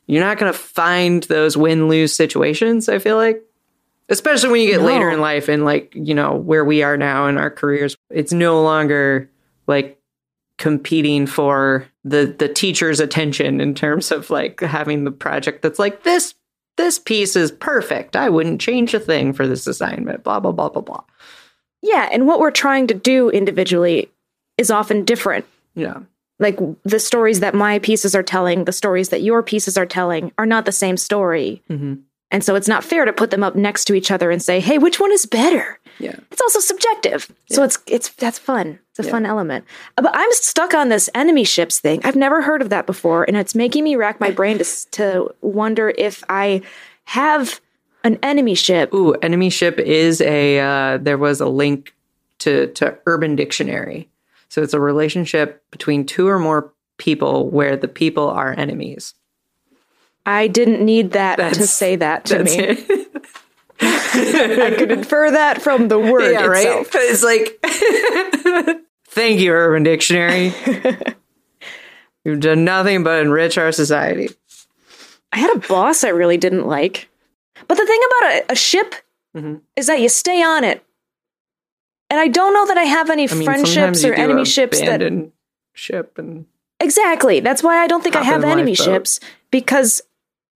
[0.07, 3.43] you're not going to find those win lose situations, I feel like.
[4.09, 4.87] Especially when you get No.
[4.87, 8.33] later in life and like, you know, where we are now in our careers, it's
[8.33, 9.29] no longer
[9.67, 10.01] like
[10.57, 16.03] competing for the the teacher's attention in terms of like having the project that's like
[16.05, 16.35] this
[16.77, 18.17] this piece is perfect.
[18.17, 20.25] I wouldn't change a thing for this assignment.
[20.25, 21.03] Blah blah blah blah blah.
[21.83, 24.11] Yeah, and what we're trying to do individually
[24.57, 25.45] is often different.
[25.75, 25.99] Yeah.
[26.41, 30.33] Like the stories that my pieces are telling, the stories that your pieces are telling
[30.39, 31.63] are not the same story.
[31.69, 31.95] hmm
[32.31, 34.61] And so it's not fair to put them up next to each other and say,
[34.61, 36.15] "Hey, which one is better?" Yeah.
[36.31, 37.31] It's also subjective.
[37.51, 38.79] So it's it's that's fun.
[38.91, 39.11] It's a Yeah.
[39.11, 39.65] fun element.
[39.97, 42.01] But I'm stuck on this enemy ships thing.
[42.05, 45.35] I've never heard of that before and it's making me rack my brain to to
[45.41, 46.61] wonder if I
[47.05, 47.61] have
[48.05, 48.93] an enemy ship.
[48.95, 50.61] Ooh, enemy ship is a.
[50.61, 51.95] Uh, there was a link
[52.41, 54.09] to to Urban Dictionary,
[54.49, 59.15] so it's a relationship between two or more people where the people are enemies.
[60.29, 62.69] I didn't need that to say that to me.
[63.81, 66.67] I could infer that from the word yeah, right.
[66.67, 66.89] itself.
[66.95, 70.53] It's like, thank you, Urban Dictionary.
[72.25, 74.29] You've done nothing but enrich our society.
[75.33, 77.09] I had a boss I really didn't like.
[77.67, 78.95] But the thing about a, a ship
[79.35, 79.61] Mhm.
[79.77, 80.85] is that you stay on it.
[82.11, 85.31] And I don't know that I have any I mean, friendships or enemy ships that
[85.73, 86.47] ship and
[86.81, 87.41] Exactly.
[87.41, 90.01] That's why I don't think I have enemy ships because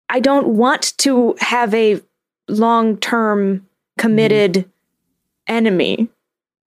[0.10, 2.02] I don't want to have a
[2.48, 3.68] long term
[3.98, 4.70] committed
[5.48, 6.10] enemy.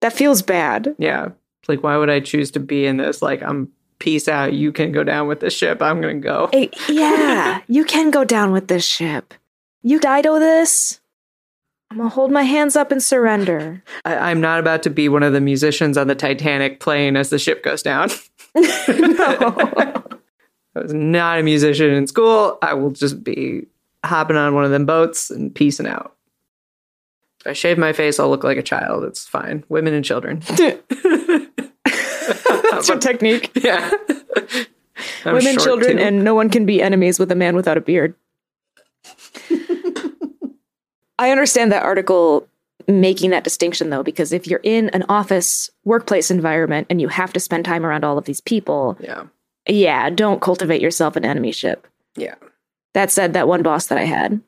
[0.01, 0.95] That feels bad.
[0.97, 1.29] Yeah.
[1.61, 3.21] It's like, why would I choose to be in this?
[3.21, 4.53] Like, I'm peace out.
[4.53, 5.81] You can go down with the ship.
[5.81, 6.49] I'm going to go.
[6.51, 9.33] Eh, yeah, you can go down with this ship.
[9.81, 10.99] You Dido this.
[11.91, 13.83] I'm gonna hold my hands up and surrender.
[14.03, 17.29] I, I'm not about to be one of the musicians on the Titanic playing as
[17.29, 18.09] the ship goes down.
[18.55, 20.03] no.
[20.75, 22.57] I was not a musician in school.
[22.61, 23.67] I will just be
[24.03, 26.15] hopping on one of them boats and peacing out.
[27.41, 29.03] If I shave my face, I'll look like a child.
[29.03, 29.63] It's fine.
[29.69, 30.41] Women and children.
[31.83, 33.51] That's your technique.
[33.55, 33.91] yeah.
[35.25, 36.03] I'm Women, children, too.
[36.03, 38.15] and no one can be enemies with a man without a beard.
[41.19, 42.47] I understand that article
[42.87, 47.31] making that distinction though, because if you're in an office workplace environment and you have
[47.33, 49.23] to spend time around all of these people, Yeah.
[49.67, 51.87] Yeah, don't cultivate yourself an enemy ship.
[52.15, 52.35] Yeah.
[52.93, 54.41] That said, that one boss that I had.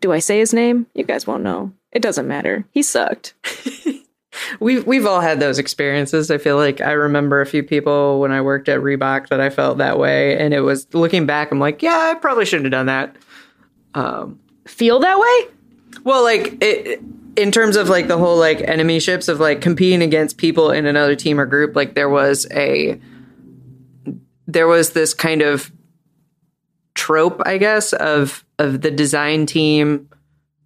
[0.00, 0.86] Do I say his name?
[0.94, 1.72] You guys won't know.
[1.92, 2.66] It doesn't matter.
[2.72, 3.34] He sucked.
[4.60, 6.28] We've we've all had those experiences.
[6.28, 9.48] I feel like I remember a few people when I worked at Reebok that I
[9.48, 11.52] felt that way, and it was looking back.
[11.52, 13.16] I'm like, yeah, I probably shouldn't have done that.
[13.94, 15.54] Um, Feel that way?
[16.02, 17.00] well, like it,
[17.36, 20.86] in terms of like the whole like enemy ships of like competing against people in
[20.86, 21.76] another team or group.
[21.76, 23.00] Like there was a
[24.46, 25.70] there was this kind of
[26.94, 30.08] trope, I guess, of of the design team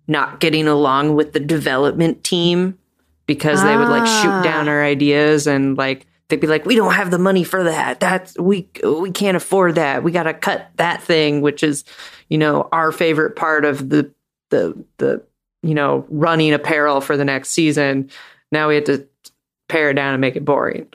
[0.06, 2.78] not getting along with the development team
[3.26, 4.22] because they would like Ah.
[4.22, 7.64] shoot down our ideas and like they'd be like, "We don't have the money for
[7.64, 8.00] that.
[8.00, 10.02] That's we we can't afford that.
[10.02, 11.84] We got to cut that thing, which is,
[12.28, 14.10] you know, our favorite part of the
[14.50, 15.22] the the
[15.62, 18.10] you know running apparel for the next season.
[18.52, 19.06] Now we have to
[19.68, 20.86] pare it down and make it boring."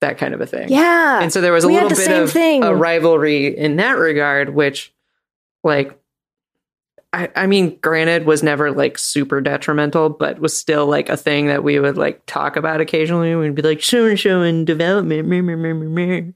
[0.00, 0.68] That kind of a thing.
[0.70, 1.20] Yeah.
[1.20, 2.64] And so there was a we little bit of thing.
[2.64, 4.94] a rivalry in that regard, which,
[5.62, 6.00] like,
[7.12, 11.48] I, I mean, granted, was never like super detrimental, but was still like a thing
[11.48, 13.34] that we would like talk about occasionally.
[13.34, 15.26] We'd be like, so and so in development.
[15.28, 16.32] meh, meh, meh, meh, meh."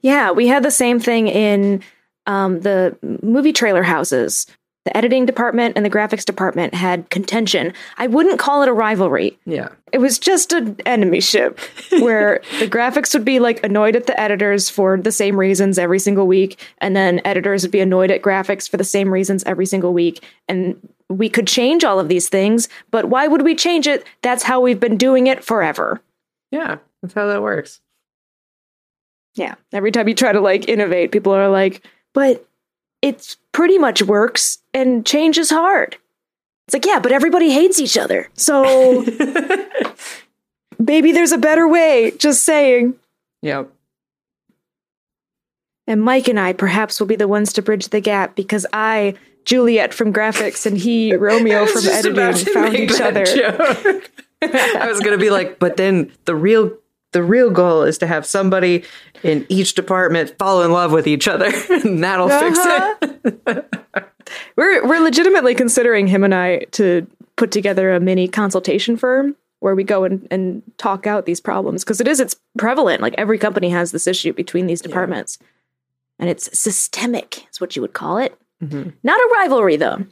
[0.00, 1.82] Yeah, we had the same thing in
[2.26, 4.46] um, the movie trailer houses.
[4.86, 7.72] The editing department and the graphics department had contention.
[7.98, 9.36] I wouldn't call it a rivalry.
[9.44, 9.70] Yeah.
[9.92, 11.58] It was just an enemy ship
[11.90, 15.98] where the graphics would be like annoyed at the editors for the same reasons every
[15.98, 19.66] single week, and then editors would be annoyed at graphics for the same reasons every
[19.66, 20.22] single week.
[20.48, 20.76] And
[21.08, 24.06] we could change all of these things, but why would we change it?
[24.22, 26.00] That's how we've been doing it forever.
[26.52, 26.78] Yeah.
[27.02, 27.80] That's how that works.
[29.34, 29.56] Yeah.
[29.72, 32.46] Every time you try to like innovate, people are like, but
[33.02, 35.96] it pretty much works and change is hard.
[36.66, 38.28] It's like, yeah, but everybody hates each other.
[38.34, 39.02] So
[40.78, 42.12] maybe there's a better way.
[42.18, 42.96] Just saying.
[43.40, 43.72] Yep.
[45.86, 49.14] And Mike and I perhaps will be the ones to bridge the gap because I,
[49.46, 53.24] Juliet from graphics, and he, Romeo from editing, found each other.
[54.42, 56.76] I was gonna be like, but then the real
[57.16, 58.84] the real goal is to have somebody
[59.22, 62.94] in each department fall in love with each other, and that'll Uh-huh.
[63.00, 63.74] fix it.
[64.56, 69.74] We're we're legitimately considering him and I to put together a mini consultation firm where
[69.76, 73.00] we go and, and talk out these problems because it is it's prevalent.
[73.00, 75.38] Like every company has this issue between these departments,
[76.18, 77.46] and it's systemic.
[77.50, 78.36] Is what you would call it.
[78.62, 78.92] Mhm.
[79.04, 80.04] Not a rivalry though.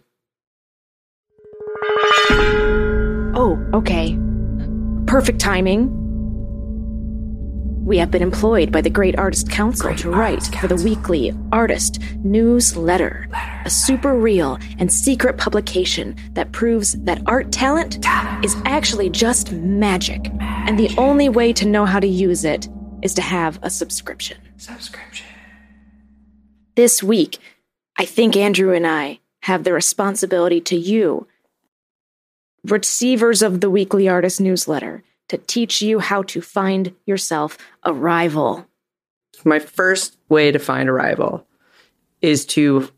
[3.37, 4.17] Oh, okay.
[5.07, 5.91] Perfect timing.
[7.85, 12.01] We have been employed by the Great Artist Council to write for the weekly Artist
[12.25, 13.29] Newsletter,
[13.67, 17.99] a super real and secret publication that proves that art talent
[18.43, 22.71] is actually just magic, and the only way to know how to use it
[23.03, 24.39] is to have a subscription.
[24.57, 25.27] Subscription.
[26.77, 27.37] This week,
[27.99, 31.29] I think Andrew and I have the responsibility to you,
[32.65, 38.67] receivers of the weekly Artist Newsletter, to teach you how to find yourself a rival.
[39.45, 41.47] My first way to find a rival
[42.23, 42.89] is to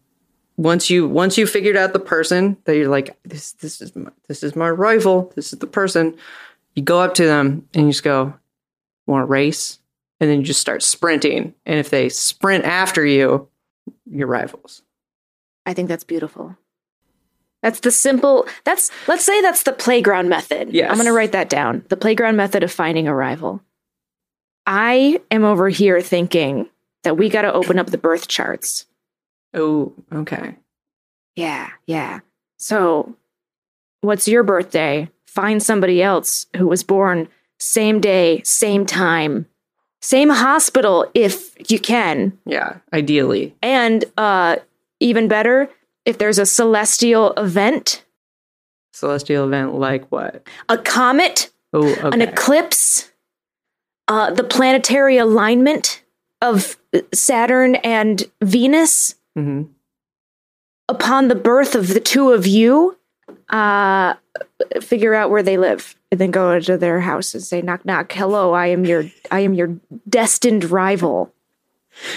[0.56, 4.10] once you once you figured out the person that you're like this this is my,
[4.28, 6.16] this is my rival this is the person
[6.74, 8.32] you go up to them and you just go
[9.06, 9.78] want to race
[10.18, 13.46] and then you just start sprinting and if they sprint after you
[14.06, 14.82] you're rivals
[15.66, 16.56] I think that's beautiful.
[17.62, 20.72] That's the simple, that's, let's say that's the playground method.
[20.72, 20.90] Yes.
[20.90, 21.84] I'm going to write that down.
[21.88, 23.60] The playground method of finding a rival.
[24.66, 26.68] I am over here thinking
[27.04, 28.86] that we got to open up the birth charts.
[29.54, 30.56] oh okay
[31.36, 32.20] Yeah, yeah.
[32.58, 33.14] So,
[34.00, 35.08] what's your birthday?
[35.26, 39.46] Find somebody else who was born same day, same time,
[40.00, 42.36] same hospital if you can.
[42.44, 44.56] yeah ideally And uh
[44.98, 45.68] even better,
[46.06, 48.04] if there's a celestial event,
[48.92, 50.46] Celestial event like what?
[50.70, 53.12] a comet, Oh, an eclipse,
[54.08, 56.02] uh, the planetary alignment
[56.40, 56.78] of
[57.12, 59.64] Saturn and Venus hmm
[60.88, 62.96] upon the birth of the two of you,
[63.50, 64.14] uh,
[64.80, 68.12] figure out where they live and then go into their house and say, knock, knock.
[68.12, 69.76] Hello, I am your, I am your
[70.08, 71.34] destined rival.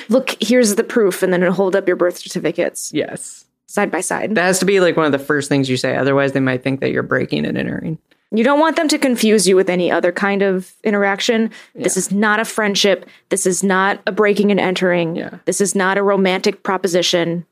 [0.07, 1.23] Look, here's the proof.
[1.23, 3.45] And then hold up your birth certificates Yes.
[3.69, 4.33] Side by side.
[4.35, 5.95] That has to be like one of the first things you say.
[5.95, 7.99] Otherwise, they might think that you're breaking and entering.
[8.31, 11.51] You don't want them to confuse you with any other kind of interaction.
[11.75, 13.07] This is not a friendship.
[13.29, 15.15] This is not a breaking and entering.
[15.15, 15.37] Yeah.
[15.45, 17.45] This is not a romantic proposition.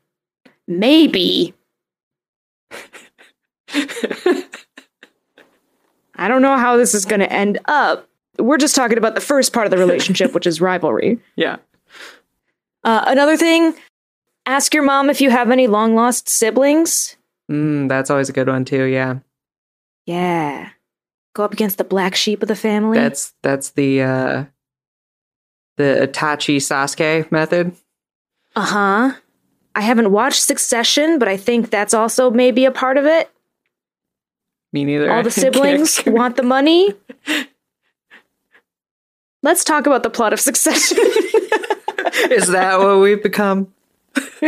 [0.66, 1.54] Maybe.
[6.14, 8.08] I don't know how this is going to end up.
[8.38, 11.20] We're just talking about the first part of the relationship, which is rivalry.
[11.36, 11.56] Yeah.
[12.84, 13.74] Uh, another thing
[14.48, 17.16] ask your mom if you have any long lost siblings.
[17.50, 18.84] Mm, that's always a good one too.
[18.84, 19.18] Yeah.
[20.06, 20.70] Yeah.
[21.34, 22.98] Go up against the black sheep of the family.
[22.98, 24.44] That's that's the uh
[25.76, 27.76] the Itachi Sasuke method.
[28.56, 29.12] Uh huh.
[29.74, 33.30] I haven't watched Succession, but I think that's also maybe a part of it.
[34.72, 35.12] Me neither.
[35.12, 36.94] All the siblings want the money.
[39.42, 40.98] Let's talk about the plot of Succession.
[42.30, 43.72] Is that what we've become?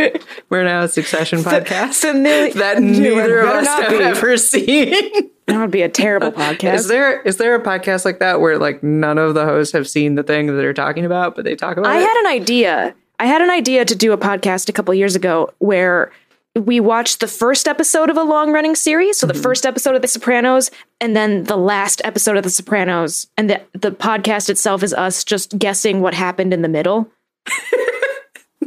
[0.49, 4.03] We're now a Succession podcast Familiar- that neither of us not have be.
[4.03, 4.93] ever seen.
[5.47, 6.75] That would be a terrible podcast.
[6.75, 9.89] Is there is there a podcast like that where like none of the hosts have
[9.89, 12.03] seen the thing that they're talking about, but they talk about I it?
[12.03, 12.95] had an idea.
[13.19, 16.11] I had an idea to do a podcast a couple years ago where
[16.55, 19.17] we watched the first episode of a long running series.
[19.17, 19.41] So the mm-hmm.
[19.41, 20.69] first episode of The Sopranos
[20.99, 23.27] and then the last episode of The Sopranos.
[23.37, 27.09] And the, the podcast itself is us just guessing what happened in the middle.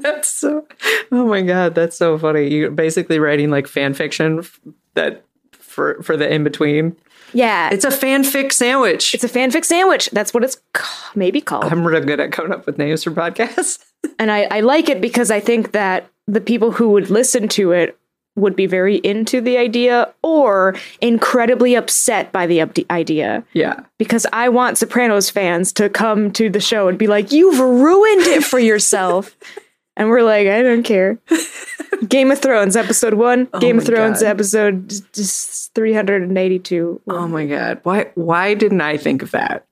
[0.05, 0.67] That's so.
[1.11, 2.49] Oh my god, that's so funny.
[2.55, 4.61] You're basically writing like fan fiction f-
[4.95, 6.95] that for for the in between.
[7.33, 7.71] Yeah.
[7.73, 9.13] It's a fanfic sandwich.
[9.15, 10.09] It's a fanfic sandwich.
[10.13, 11.65] That's what it's ca- maybe called.
[11.65, 13.85] I'm real good at coming up with names for podcasts.
[14.21, 17.73] and I, I like it because I think that the people who would listen to
[17.73, 17.99] it
[18.37, 23.43] would be very into the idea or incredibly upset by the up- idea.
[23.53, 23.81] yeah.
[23.99, 28.27] Because I want Sopranos fans to come to the show and be like, You've ruined
[28.29, 29.37] it for yourself.
[29.97, 31.19] and we're like, I don't care.
[32.09, 33.49] Game of Thrones, episode one.
[33.53, 34.29] Oh Game of Oh Thrones, God.
[34.29, 37.01] episode just- just 382.
[37.09, 37.81] Oh my god.
[37.85, 39.65] Why why didn't I think of that?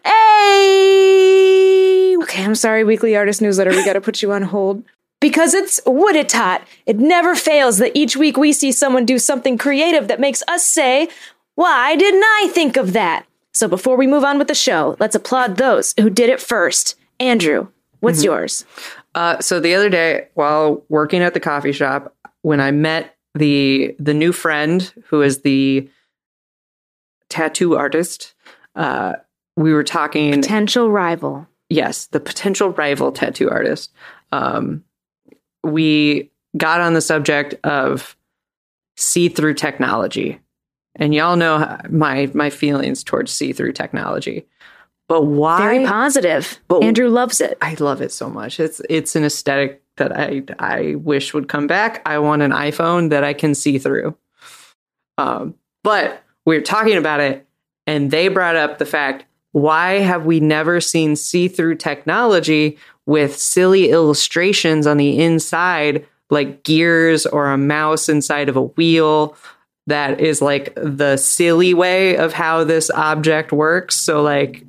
[0.78, 2.16] Hey!
[2.22, 3.70] Okay, I'm sorry, Weekly Artist Newsletter.
[3.70, 4.82] We got to put you on hold.
[5.20, 6.66] Because it's what it taught.
[6.86, 10.64] It never fails that each week we see someone do something creative that makes us
[10.64, 11.08] say,
[11.56, 13.26] Why didn't I think of that?
[13.54, 16.94] So before we move on with the show, let's applaud those who did it first.
[17.18, 17.68] Andrew,
[18.00, 18.64] what's yours?
[19.14, 23.94] Uh, so the other day, while working at the coffee shop, when I met the
[23.98, 25.88] the new friend who is the
[27.28, 28.34] tattoo artist,
[28.74, 29.14] uh,
[29.56, 30.32] we were talking.
[30.32, 31.46] Potential rival.
[31.68, 33.92] yes, the potential rival tattoo artist.
[34.32, 34.84] Um,
[35.62, 38.16] we got on the subject of
[38.96, 40.40] see through technology,
[40.96, 44.46] and y'all know my my feelings towards see through technology.
[45.08, 45.58] But why?
[45.58, 46.58] Very positive.
[46.68, 47.58] But- Andrew loves it.
[47.60, 48.60] I love it so much.
[48.60, 52.02] It's it's an aesthetic that I I wish would come back.
[52.06, 54.16] I want an iPhone that I can see through.
[55.16, 57.46] Um, but we're talking about it,
[57.86, 63.90] and they brought up the fact: why have we never seen see-through technology with silly
[63.90, 69.34] illustrations on the inside, like gears or a mouse inside of a wheel?
[69.86, 73.96] That is like the silly way of how this object works.
[73.96, 74.62] So, like,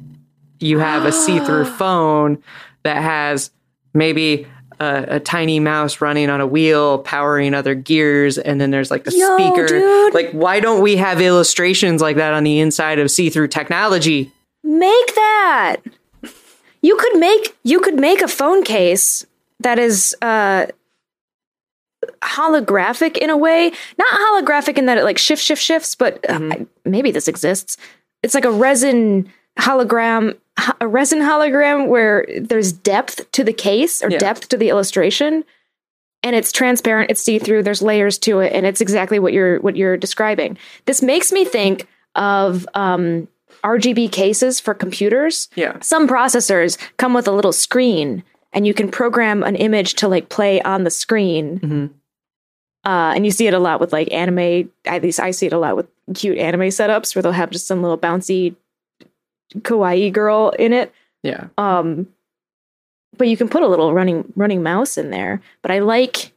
[0.60, 2.42] you have a see-through phone
[2.84, 3.52] that has
[3.94, 4.48] maybe
[4.80, 9.06] a, a tiny mouse running on a wheel powering other gears and then there's like
[9.08, 10.14] a Yo, speaker dude.
[10.14, 14.32] like why don't we have illustrations like that on the inside of see-through technology
[14.64, 15.78] Make that.
[16.82, 19.26] You could make you could make a phone case
[19.62, 20.68] that is uh
[22.22, 23.72] holographic in a way.
[23.98, 26.56] Not holographic in that it like shift shift shifts, but uh,
[26.86, 27.78] maybe this exists.
[28.24, 30.38] It's like a resin hologram
[30.82, 34.18] a resin hologram where there's depth to the case or Yeah.
[34.18, 35.44] depth to the illustration
[36.22, 39.78] and it's transparent, it's see-through, there's layers to it and it's exactly what you're what
[39.78, 40.58] you're describing.
[40.86, 43.28] This makes me think of um
[43.64, 45.48] RGB cases for computers.
[45.56, 50.08] yeah Some processors come with a little screen and you can program an image to
[50.08, 51.60] like play on the screen.
[51.60, 51.90] Mhm.
[52.86, 55.54] Uh, and you see it a lot with like anime, at least I see it
[55.54, 58.56] a lot with cute anime setups where they'll have just some little bouncy
[59.58, 60.94] kawaii girl in it.
[61.24, 62.08] yeah Um,
[63.18, 65.42] but you can put a little running running mouse in there.
[65.62, 66.32] But I like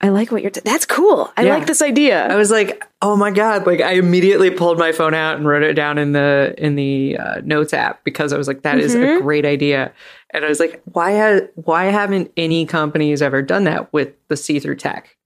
[0.00, 0.50] I like what you're.
[0.50, 1.32] T- That's cool.
[1.36, 1.54] I Yeah.
[1.56, 2.26] like this idea.
[2.26, 3.64] I was like, oh my god!
[3.66, 7.16] Like I immediately pulled my phone out and wrote it down in the in the
[7.16, 9.92] uh, notes app because I was like, that is a great idea.
[10.30, 14.36] And I was like, why ha- why haven't any companies ever done that with the
[14.36, 15.16] see through tech?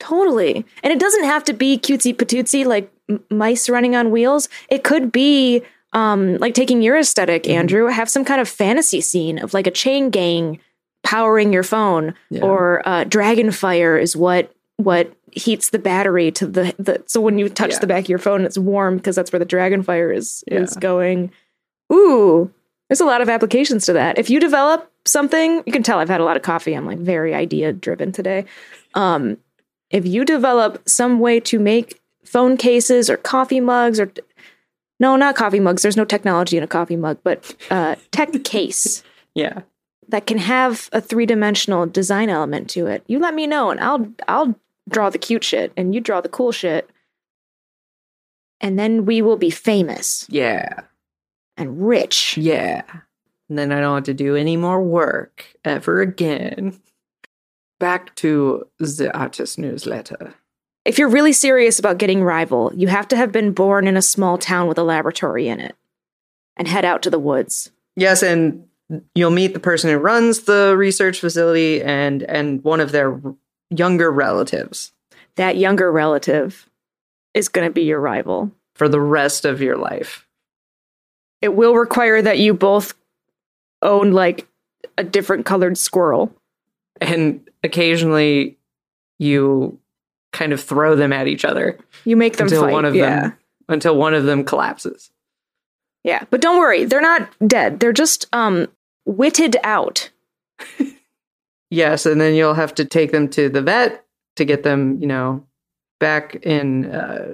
[0.00, 0.64] Totally.
[0.82, 4.48] And it doesn't have to be cutesy patootsy like m- mice running on wheels.
[4.68, 5.62] It could be
[5.94, 9.70] um, like taking your aesthetic, Andrew, have some kind of fantasy scene of like a
[9.70, 10.58] chain gang
[11.02, 12.42] powering your phone Yeah.
[12.42, 17.38] or uh, dragon fire is what what heats the battery to the, the so when
[17.38, 17.78] you touch Yeah.
[17.80, 20.74] the back of your phone it's warm because that's where the dragon fire is is
[20.76, 21.30] going.
[21.92, 22.50] Ooh,
[22.88, 24.18] there's a lot of applications to that.
[24.18, 26.74] If you develop something, you can tell I've had a lot of coffee.
[26.74, 28.46] I'm like very idea driven today.
[28.94, 29.36] Um,
[29.90, 34.10] if you develop some way to make phone cases or coffee mugs or
[35.00, 35.82] no, not coffee mugs.
[35.82, 39.02] There's no technology in a coffee mug, but uh, tech case
[39.34, 39.62] Yeah,
[40.08, 43.02] that can have a three dimensional design element to it.
[43.06, 44.54] You let me know, and I'll I'll
[44.88, 46.88] draw the cute shit, and you draw the cool shit,
[48.60, 50.80] and then we will be famous yeah,
[51.56, 52.36] and rich.
[52.36, 52.82] yeah.
[53.50, 56.80] And then I don't have to do any more work ever again.
[57.78, 60.34] Back to the artist newsletter.
[60.84, 64.02] If you're really serious about getting rival, you have to have been born in a
[64.02, 65.74] small town with a laboratory in it,
[66.56, 67.70] and head out to the woods.
[67.96, 68.66] Yes, and
[69.14, 73.18] you'll meet the person who runs the research facility and and one of their
[73.70, 74.92] younger relatives
[75.36, 76.68] That younger relative
[77.32, 78.52] is going to be your rival.
[78.74, 80.26] for the rest of your life.
[81.40, 82.94] It will require that you both
[83.82, 84.46] own like
[84.98, 86.34] a different colored squirrel.
[87.00, 88.58] And occasionally
[89.18, 89.78] you
[90.34, 92.72] kind of throw them at each other You make them until fight.
[92.72, 93.20] one of yeah.
[93.20, 93.38] them
[93.70, 95.10] until one of them collapses.
[96.02, 97.80] Yeah, but don't worry, they're not dead.
[97.80, 98.68] They're just um
[99.06, 100.10] witted out.
[101.70, 104.04] Yes, and then you'll have to take them to the vet
[104.36, 105.44] to get them, you know,
[105.98, 107.32] back in uh,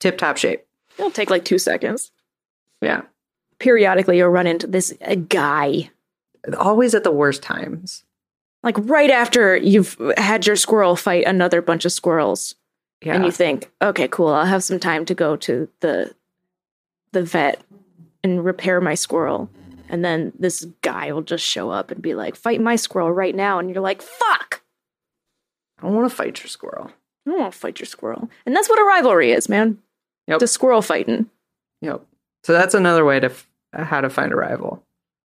[0.00, 0.66] tip top shape.
[0.98, 2.12] It'll take like 2 seconds.
[2.82, 3.02] Yeah.
[3.58, 4.92] Periodically you'll run into this
[5.28, 5.90] guy.
[6.58, 8.04] Always at the worst times.
[8.62, 12.54] Like right after you've had your squirrel fight another bunch of squirrels.
[13.00, 13.14] Yeah.
[13.14, 16.12] and you think, okay, cool, I'll have some time to go to the
[17.12, 17.62] the vet
[18.24, 19.48] and repair my squirrel.
[19.88, 23.34] And then this guy will just show up and be like, fight my squirrel right
[23.34, 23.58] now.
[23.60, 24.62] And you're like, fuck,
[25.78, 26.90] I don't want to fight your squirrel.
[27.24, 28.28] I don't want to fight your squirrel.
[28.44, 29.78] And that's what a rivalry is, man.
[30.26, 30.40] Yep.
[30.40, 31.30] The squirrel fighting.
[31.80, 32.04] Yep.
[32.42, 34.82] So that's another way to f- how to find a rival.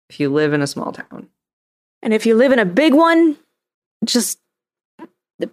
[0.09, 1.27] If you live in a small town.
[2.05, 3.35] And if you live in a big one,
[4.05, 4.39] just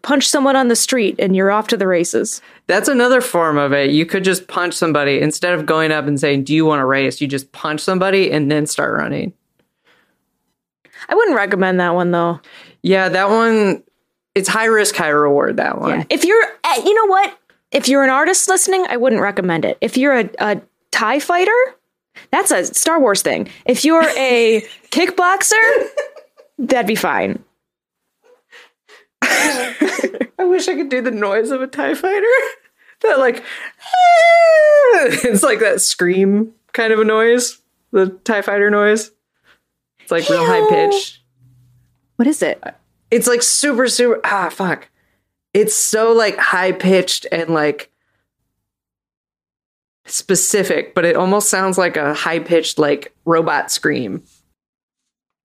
[0.02, 2.40] punch someone on the street and you're off to the races.
[2.68, 3.90] That's another form of it.
[3.90, 6.84] You could just punch somebody instead of going up and saying, "Do you want to
[6.84, 9.32] race?" You just punch somebody and then start running.
[11.08, 12.40] I wouldn't recommend that one though.
[12.82, 13.82] Yeah, that one
[14.34, 16.00] it's high risk, high reward that one.
[16.00, 16.04] Yeah.
[16.10, 17.38] If you're, eh, you know what?
[17.70, 19.78] If you're an artist listening, I wouldn't recommend it.
[19.80, 21.56] If you're a, a TIE fighter,
[22.30, 23.48] that's a Star Wars thing.
[23.66, 25.88] If you're a kickboxer,
[26.58, 27.42] that'd be fine.
[29.22, 32.26] I wish I could do the noise of a TIE fighter.
[33.02, 33.36] that like
[35.24, 37.60] it's like that scream kind of a noise.
[37.90, 39.10] The TIE fighter noise.
[40.00, 41.22] It's like real high pitch.
[42.16, 42.62] What is it?
[43.10, 44.88] It's like super, super ah fuck.
[45.52, 47.92] It's so like high pitched and like
[50.06, 54.22] specific, but it almost sounds like a high pitched like robot scream.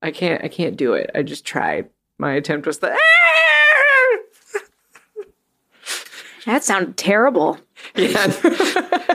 [0.01, 1.09] I can't I can't do it.
[1.15, 1.89] I just tried.
[2.17, 2.87] My attempt was the
[6.45, 7.59] That sounded terrible.
[7.95, 8.27] Yeah.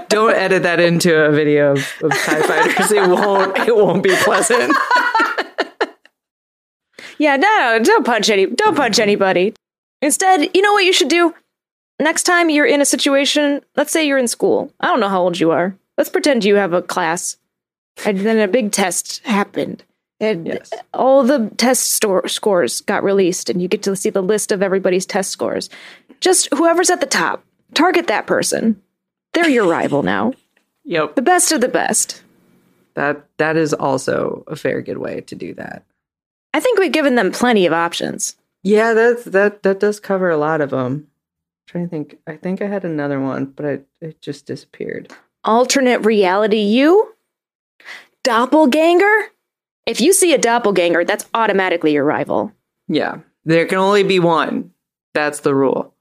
[0.08, 2.92] Don't edit that into a video of, of TIE fighters.
[2.92, 4.72] It won't it won't be pleasant.
[7.22, 9.54] Yeah, no, don't punch any, don't punch anybody.
[10.00, 11.32] Instead, you know what you should do?
[12.00, 14.72] Next time you're in a situation, let's say you're in school.
[14.80, 15.76] I don't know how old you are.
[15.96, 17.36] Let's pretend you have a class,
[18.04, 19.84] and then a big test happened,
[20.22, 20.72] and Yes.
[20.94, 24.62] all the test store scores got released, and you get to see the list of
[24.62, 25.68] everybody's test scores.
[26.20, 27.44] Just whoever's at the top,
[27.74, 28.80] target that person.
[29.34, 30.32] They're your rival now.
[30.84, 31.16] Yep.
[31.16, 32.22] The best of the best.
[32.94, 35.84] That that is also a fair good way to do that.
[36.54, 38.36] I think we've given them plenty of options.
[38.62, 41.08] Yeah, that's that that does cover a lot of them.
[41.66, 42.18] trying to think.
[42.26, 45.12] I think I had another one, but it it just disappeared.
[45.44, 47.14] alternate reality you?
[48.22, 49.30] Doppelganger?
[49.86, 52.52] If you see a doppelganger, that's automatically your rival.
[52.88, 53.18] Yeah.
[53.44, 54.70] There can only be one.
[55.14, 55.92] That's the rule.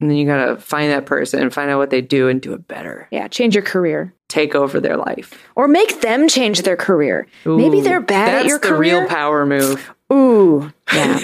[0.00, 2.52] And then you gotta find that person and find out what they do and do
[2.52, 3.08] it better.
[3.10, 4.12] Yeah, change your career.
[4.28, 5.42] Take over their life.
[5.54, 7.26] Or make them change their career.
[7.46, 9.00] Maybe they're bad at that's your the career.
[9.00, 9.90] real power move.
[10.12, 11.20] Ooh, yeah.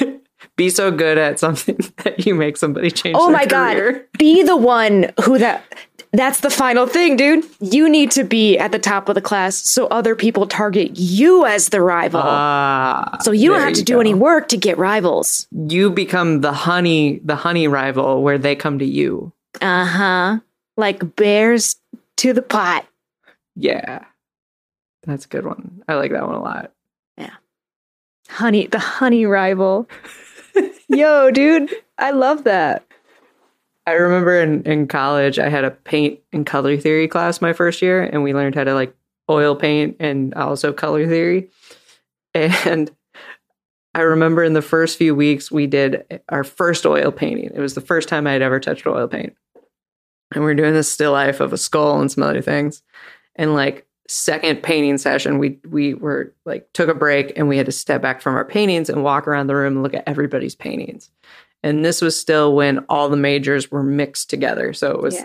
[0.56, 3.16] be so good at something that you make somebody change.
[3.18, 3.92] Oh my career.
[3.92, 4.18] god.
[4.18, 5.64] Be the one who that
[6.12, 7.44] that's the final thing, dude.
[7.60, 11.46] You need to be at the top of the class so other people target you
[11.46, 12.20] as the rival.
[12.22, 14.00] Ah, so you don't have to do go.
[14.00, 15.46] any work to get rivals.
[15.50, 19.32] You become the honey, the honey rival, where they come to you.
[19.60, 20.40] Uh-huh.
[20.76, 21.76] Like bears
[22.18, 22.86] to the pot.
[23.56, 24.04] Yeah,
[25.04, 25.82] that's a good one.
[25.88, 26.72] I like that one a lot.
[27.16, 27.34] Yeah.
[28.28, 29.88] Honey, the honey rival.
[30.88, 32.84] Yo, dude, I love that.
[33.86, 37.82] I remember in, in college, I had a paint and color theory class my first
[37.82, 38.94] year, and we learned how to like
[39.28, 41.48] oil paint and also color theory.
[42.34, 42.90] And
[43.94, 47.50] I remember in the first few weeks, we did our first oil painting.
[47.54, 49.36] It was the first time I had ever touched oil paint.
[50.34, 52.82] And we were doing this still life of a skull and some other things.
[53.36, 57.66] And like second painting session, we we were like took a break and we had
[57.66, 60.54] to step back from our paintings and walk around the room and look at everybody's
[60.54, 61.10] paintings.
[61.62, 64.72] And this was still when all the majors were mixed together.
[64.72, 65.16] So it was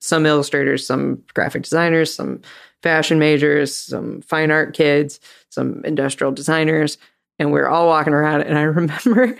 [0.00, 2.40] some illustrators, some graphic designers, some
[2.82, 6.98] fashion majors, some fine art kids, some industrial designers,
[7.38, 8.42] and we're all walking around.
[8.42, 9.36] And I remember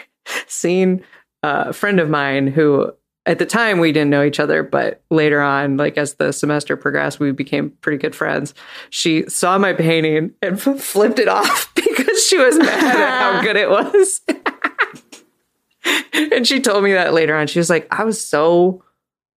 [0.47, 1.03] seeing
[1.43, 2.93] a friend of mine who,
[3.27, 6.77] at the time, we didn't know each other, but later on, like as the semester
[6.77, 8.55] progressed, we became pretty good friends.
[8.91, 13.57] She saw my painting and flipped it off because she was mad at how good
[13.57, 14.21] it was.
[16.13, 17.47] and she told me that later on.
[17.47, 18.83] She was like, I was so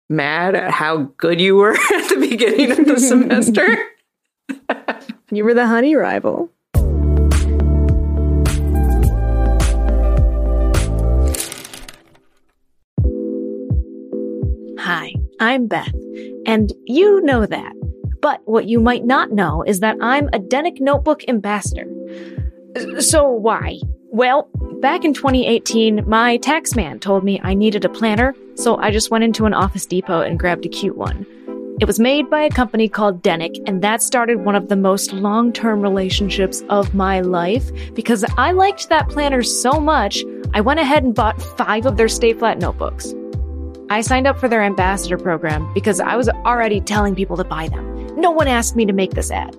[0.10, 3.66] mad at how good you were at the beginning of the semester.
[5.32, 6.52] You were the honey rival.
[14.78, 15.92] Hi, I'm Beth,
[16.46, 17.74] and you know that.
[18.22, 21.88] But what you might not know is that I'm a Denik Notebook ambassador.
[23.00, 23.80] So why?
[24.12, 24.50] Well,
[24.84, 29.10] back in 2018, my tax man told me I needed a planner, so I just
[29.10, 31.26] went into an Office Depot and grabbed a cute one.
[31.80, 35.14] It was made by a company called Denik, and that started one of the most
[35.14, 40.22] long term relationships of my life because I liked that planner so much,
[40.54, 43.16] I went ahead and bought five of their Stay Flat notebooks.
[43.90, 47.70] I signed up for their ambassador program because I was already telling people to buy
[47.70, 48.20] them.
[48.20, 49.56] No one asked me to make this ad.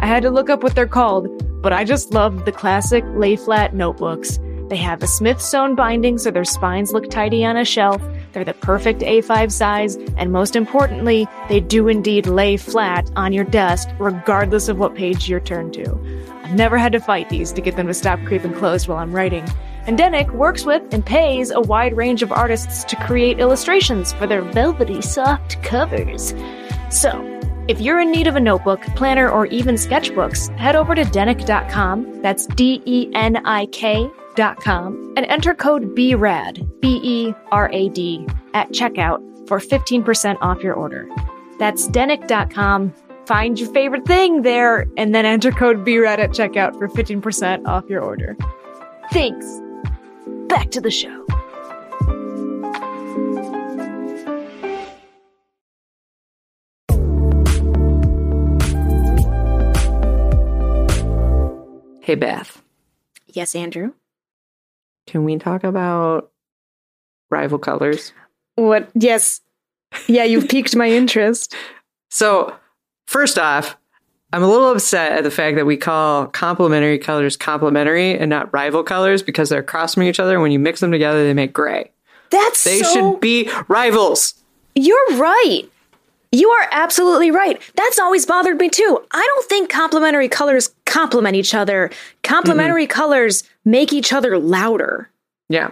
[0.00, 1.28] I had to look up what they're called,
[1.62, 4.38] but I just love the classic lay flat notebooks.
[4.68, 8.02] They have a Smyth sewn binding so their spines look tidy on a shelf.
[8.32, 13.44] They're the perfect A5 size, and most importantly, they do indeed lay flat on your
[13.44, 15.90] desk, regardless of what page you're turned to.
[16.42, 19.14] I've never had to fight these to get them to stop creeping closed while I'm
[19.14, 19.44] writing.
[19.86, 24.26] And Denik works with and pays a wide range of artists to create illustrations for
[24.26, 26.32] their velvety soft covers.
[26.88, 31.02] So, if you're in need of a notebook, planner, or even sketchbooks, head over to
[31.04, 32.22] denik.com.
[32.22, 38.26] That's D E N I K.com and enter code BERAD, B E R A D,
[38.54, 41.08] at checkout for 15% off your order.
[41.58, 42.94] That's denik.com.
[43.26, 47.88] Find your favorite thing there and then enter code BERAD at checkout for 15% off
[47.88, 48.36] your order.
[49.12, 49.46] Thanks.
[50.48, 51.24] Back to the show.
[62.02, 62.60] Hey, Beth,
[63.28, 63.92] Yes, Andrew.
[65.06, 66.30] can we talk about
[67.30, 68.12] rival colors?
[68.56, 68.90] What?
[68.94, 69.40] Yes.
[70.08, 71.54] Yeah, you've piqued my interest.
[72.14, 72.54] So,
[73.06, 73.74] first off,
[74.34, 78.52] I'm a little upset at the fact that we call complementary colors complementary and not
[78.52, 80.38] rival colors because they're across from each other.
[80.38, 81.90] When you mix them together, they make gray.
[82.28, 82.92] That's They so.
[83.12, 84.34] should be rivals.
[84.74, 85.62] You're right.
[86.32, 87.58] You are absolutely right.
[87.76, 89.02] That's always bothered me too.
[89.10, 91.90] I don't think complementary colors complement each other.
[92.22, 92.92] Complementary mm-hmm.
[92.92, 95.10] colors make each other louder.
[95.48, 95.70] Yeah.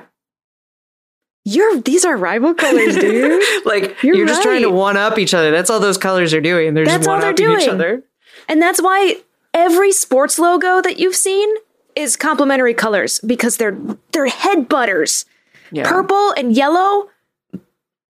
[1.44, 3.42] You're these are rival colors, dude.
[3.66, 5.50] like You're you're, just trying to one up each other.
[5.50, 6.74] That's all those colors are doing.
[6.74, 8.02] They're That's just one upping each other.
[8.48, 9.16] and that's why
[9.52, 11.48] every sports logo that you've seen
[11.96, 13.78] is complementary colors because they're
[14.12, 15.24] they're head butters.
[15.72, 15.88] Yeah.
[15.88, 17.10] Purple and yellow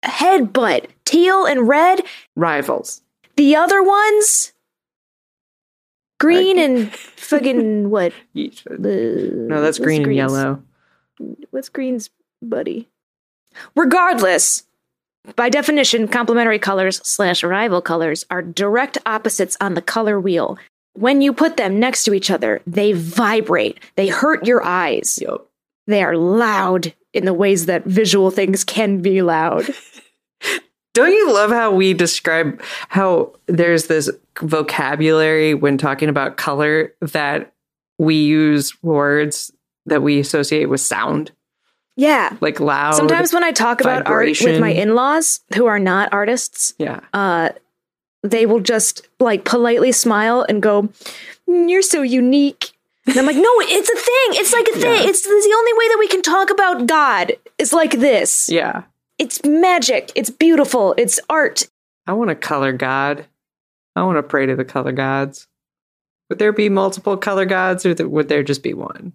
[0.04, 0.88] head headbutt.
[1.06, 2.02] Teal and red.
[2.36, 3.02] Rivals.
[3.36, 4.54] The other ones
[6.22, 8.14] green Like- and fucking what?
[8.34, 10.64] No, that's green and yellow.
[11.50, 12.10] What's green's
[12.42, 12.90] buddy?
[13.76, 14.64] Regardless,
[15.36, 20.58] by definition, complementary colors slash rival colors are direct opposites on the color wheel.
[20.94, 23.80] When you put them next to each other, they vibrate.
[23.96, 25.20] They hurt your eyes.
[25.22, 25.46] Yep.
[25.88, 29.70] They are loud in the ways that visual things can be loud.
[30.94, 34.10] Don't you love how we describe how there's this
[34.42, 37.54] vocabulary when talking about color that
[37.98, 39.52] we use words
[39.86, 41.32] that we associate with sound,
[41.96, 42.36] Yeah.
[42.42, 42.96] like loud.
[42.96, 47.50] Sometimes when I talk about art with my in-laws who are not artists, yeah, uh,
[48.24, 50.90] they will just like politely smile and go,
[51.50, 52.72] "Mm, "You're so unique."
[53.08, 54.42] And I'm like, "No, it's a thing.
[54.42, 55.04] It's like a thing.
[55.04, 55.10] Yeah.
[55.10, 57.34] It's, it's the only way that we can talk about God.
[57.58, 58.48] Is like this.
[58.50, 58.84] yeah.
[59.22, 60.12] It's magic.
[60.16, 60.96] It's beautiful.
[60.98, 61.70] It's art.
[62.08, 63.28] I want to color God.
[63.96, 65.48] I want to pray to the color gods.
[66.30, 69.14] Would there be multiple color gods, or th- would there just be one?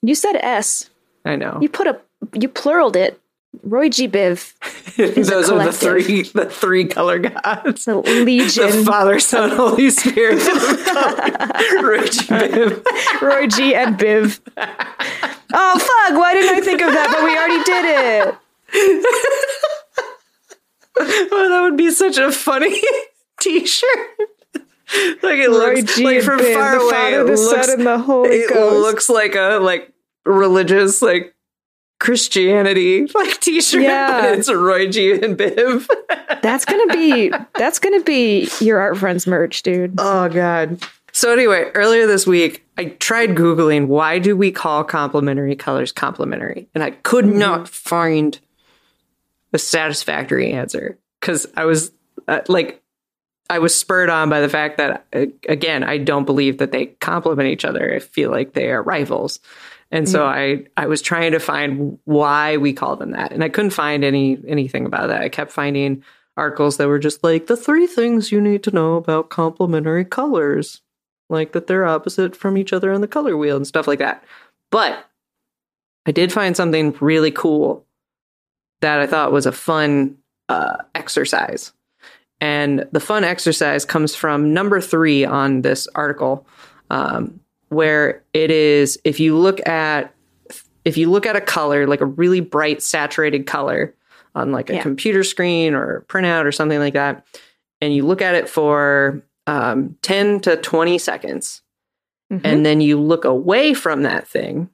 [0.00, 0.90] You said S.
[1.24, 1.58] I know.
[1.60, 2.00] You put a
[2.34, 3.20] you pluraled it.
[3.64, 4.06] Roy G.
[4.06, 4.52] Biv,
[4.98, 7.86] a Those are the three, the three color gods.
[7.86, 8.14] the legion.
[8.18, 10.34] The Legion, Father, Son, Holy Spirit.
[11.82, 12.26] Roy G.
[12.28, 13.20] Biv.
[13.22, 13.74] Roy G.
[13.74, 14.38] and Biv.
[15.50, 16.20] Oh fuck!
[16.20, 17.08] Why didn't I think of that?
[17.10, 18.38] But we already did it.
[21.00, 22.80] Oh, that would be such a funny
[23.40, 23.88] T-shirt.
[25.22, 26.04] like it Roy looks G.
[26.04, 26.90] like from Biv, far the away.
[26.92, 28.80] Father, it the looks, Son, and the Holy it Ghost.
[28.82, 29.92] looks like a like
[30.24, 31.34] religious like
[32.00, 34.22] Christianity like T-shirt, Yeah.
[34.22, 35.86] but it's a Roy G and Biv.
[36.42, 39.94] That's gonna be that's gonna be your art friends merch, dude.
[39.98, 40.82] Oh god.
[41.12, 46.68] So anyway, earlier this week, I tried googling why do we call complementary colors complementary,
[46.74, 47.38] and I could mm-hmm.
[47.38, 48.38] not find
[49.52, 51.92] a satisfactory answer because I was
[52.26, 52.82] uh, like,
[53.50, 56.86] I was spurred on by the fact that uh, again, I don't believe that they
[56.86, 57.94] complement each other.
[57.94, 59.40] I feel like they are rivals.
[59.90, 63.48] And so I, I was trying to find why we call them that, and I
[63.48, 65.22] couldn't find any anything about that.
[65.22, 66.04] I kept finding
[66.36, 70.82] articles that were just like the three things you need to know about complementary colors,
[71.30, 74.22] like that they're opposite from each other on the color wheel and stuff like that.
[74.70, 75.06] But
[76.04, 77.86] I did find something really cool
[78.80, 80.16] that I thought was a fun
[80.48, 81.72] uh, exercise.
[82.40, 86.46] And the fun exercise comes from number three on this article,
[86.90, 90.14] um, where it is if you look at
[90.84, 93.94] if you look at a color like a really bright saturated color
[94.34, 94.82] on like a Yeah.
[94.82, 97.26] computer screen or printout or something like that,
[97.80, 101.62] and you look at it for um, ten to twenty seconds,
[102.32, 102.40] Mhm.
[102.44, 104.68] and then you look away from that thing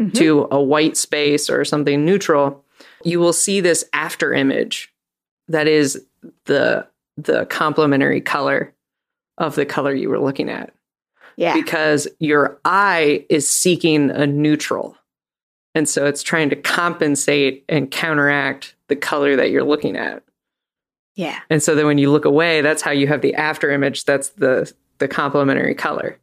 [0.00, 0.14] Mhm.
[0.14, 2.61] to a white space or something neutral,
[3.04, 4.92] you will see this after image
[5.48, 6.04] that is
[6.46, 6.86] the
[7.16, 8.72] the complementary color
[9.38, 10.72] of the color you were looking at
[11.36, 11.54] yeah.
[11.54, 14.96] because your eye is seeking a neutral.
[15.74, 20.22] And so it's trying to compensate and counteract the color that you're looking at.
[21.14, 21.38] Yeah.
[21.50, 24.04] And so then when you look away, that's how you have the after image.
[24.04, 26.18] That's the the complementary color,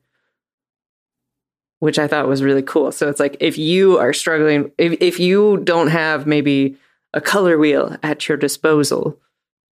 [1.80, 2.92] which I thought was really cool.
[2.92, 6.78] So it's like if you are struggling, if if you don't have maybe
[7.14, 9.18] a color wheel at your disposal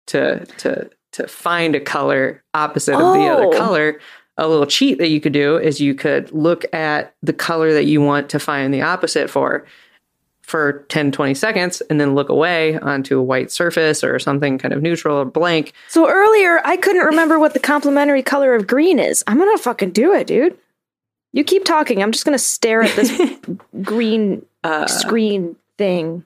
[0.07, 3.49] to to to find a color opposite of the Oh.
[3.49, 4.01] other color,
[4.37, 7.85] a little cheat that you could do is you could look at the color that
[7.85, 9.65] you want to find the opposite for
[10.43, 14.75] for 10 20 seconds and then look away onto a white surface or something kind
[14.75, 18.99] of neutral or blank So earlier I couldn't remember what the complementary color of green
[18.99, 19.25] is.
[19.27, 20.59] I'm gonna fucking do it, dude.
[21.35, 22.03] You keep talking.
[22.03, 23.13] I'm just gonna stare at this
[23.83, 26.25] green uh, screen thing.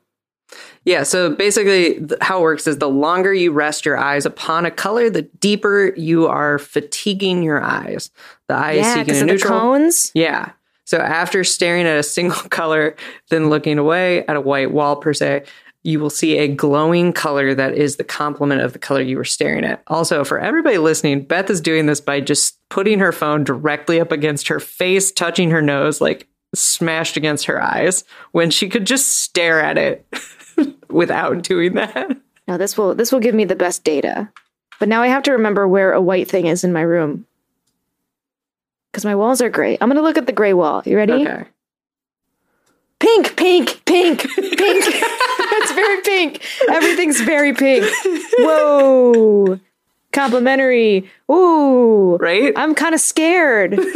[0.84, 4.70] yeah so basically how it works is the longer you rest your eyes upon a
[4.70, 8.10] color the deeper you are fatiguing your eyes
[8.48, 10.10] the eye is yeah, seeking because a neutral cones.
[10.14, 10.52] Yeah.
[10.84, 12.96] So after staring at a single color,
[13.28, 15.44] then looking away at a white wall per se,
[15.84, 19.24] you will see a glowing color that is the complement of the color you were
[19.24, 19.82] staring at.
[19.86, 24.12] Also, for everybody listening, Beth is doing this by just putting her phone directly up
[24.12, 29.20] against her face, touching her nose, like smashed against her eyes, when she could just
[29.20, 30.06] stare at it
[30.90, 32.16] without doing that.
[32.46, 34.30] Now this will this will give me the best data.
[34.78, 37.26] But now I have to remember where a white thing is in my room.
[38.90, 39.76] Because my walls are gray.
[39.80, 40.82] I'm gonna look at the gray wall.
[40.84, 41.12] You ready?
[41.12, 41.44] Okay.
[42.98, 44.26] Pink, pink, pink,
[44.56, 44.84] pink.
[45.52, 46.42] it's very pink.
[46.70, 47.84] Everything's very pink.
[48.38, 49.58] Whoa.
[50.12, 51.08] Complimentary.
[51.30, 52.16] Ooh.
[52.16, 52.52] Right?
[52.56, 53.78] I'm kind of scared.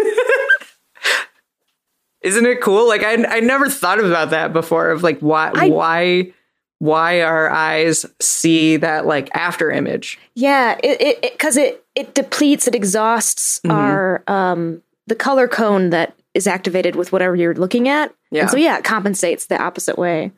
[2.22, 2.86] Isn't it cool?
[2.86, 6.32] Like I I never thought about that before of like why I- why
[6.78, 10.18] why our eyes see that like after image.
[10.34, 13.72] Yeah, it it because it, it depletes, it exhausts Mhm.
[13.72, 18.14] our um the color cone that is activated with whatever you're looking at.
[18.30, 18.42] Yeah.
[18.42, 20.30] And so yeah, it compensates the opposite way.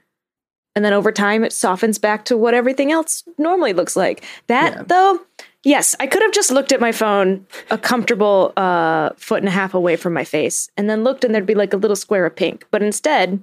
[0.77, 4.25] And then over time it softens back to what everything else normally looks like.
[4.49, 4.83] That Yeah.
[4.87, 5.21] though,
[5.63, 9.53] yes, I could have just looked at my phone a comfortable uh foot and a
[9.53, 12.27] half away from my face and then looked and there'd be like a little square
[12.27, 12.67] of pink.
[12.73, 13.43] But instead,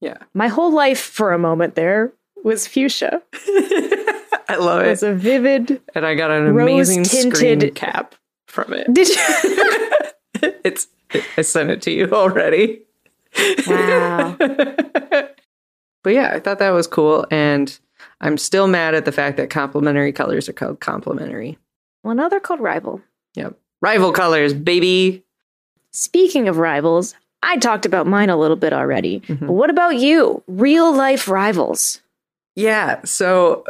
[0.00, 0.16] Yeah.
[0.34, 3.22] my whole life for a moment there was fuchsia.
[4.48, 8.14] I love It It was a vivid And I got an amazing Rose-tinted- cap
[8.48, 8.92] from it.
[8.92, 9.16] Did you
[10.64, 10.88] it's
[11.36, 12.82] I sent it to you already.
[13.66, 14.36] Wow.
[16.04, 17.26] but yeah, I thought that was cool.
[17.32, 17.76] And
[18.20, 21.58] I'm still mad at the fact that complementary colors are called complementary.
[22.04, 23.00] Well, now they're called rival.
[23.34, 23.58] Yep.
[23.80, 25.24] Rival colors, baby.
[25.90, 29.20] Speaking of rivals, I talked about mine a little bit already.
[29.20, 29.40] Mhm.
[29.40, 30.42] But what about you?
[30.46, 32.00] Real life rivals.
[32.54, 33.00] Yeah.
[33.04, 33.64] So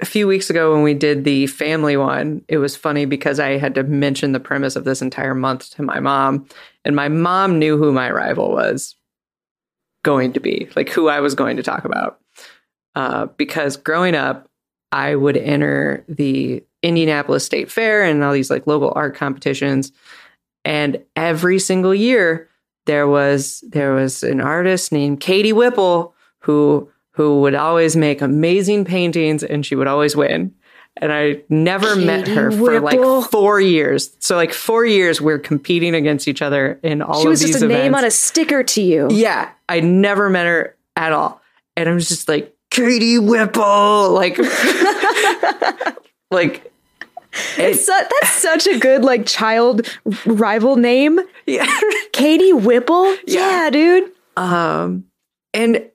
[0.00, 3.58] a few weeks ago when we did the family one, it was funny because I
[3.58, 6.46] had to mention the premise of this entire month to my mom.
[6.84, 8.96] And my mom knew who my rival was
[10.02, 12.20] going to be, like who I was going to talk about.
[12.94, 14.48] Uh, because growing up,
[14.92, 19.92] I would enter the Indianapolis State Fair and all these like local art competitions.
[20.64, 22.48] And every single year
[22.86, 28.84] there was there was an artist named Katie Whipple who who would always make amazing
[28.84, 30.54] paintings and she would always win.
[31.00, 33.20] And I never met her for Whipple.
[33.20, 34.14] like four years.
[34.18, 37.42] So like four years we're competing against each other in all she of these events.
[37.42, 37.82] She was just a events.
[37.84, 39.08] name on a sticker to you.
[39.10, 41.40] Yeah, I never met her at all,
[41.76, 44.36] and I was just like Katie Whipple, like,
[46.30, 46.70] like,
[47.32, 49.88] su- that's such a good like child
[50.26, 51.18] rival name.
[51.46, 51.66] yeah,
[52.12, 53.10] Katie Whipple.
[53.26, 53.64] Yeah.
[53.64, 54.12] Yeah, dude.
[54.36, 55.04] um,
[55.54, 55.89] and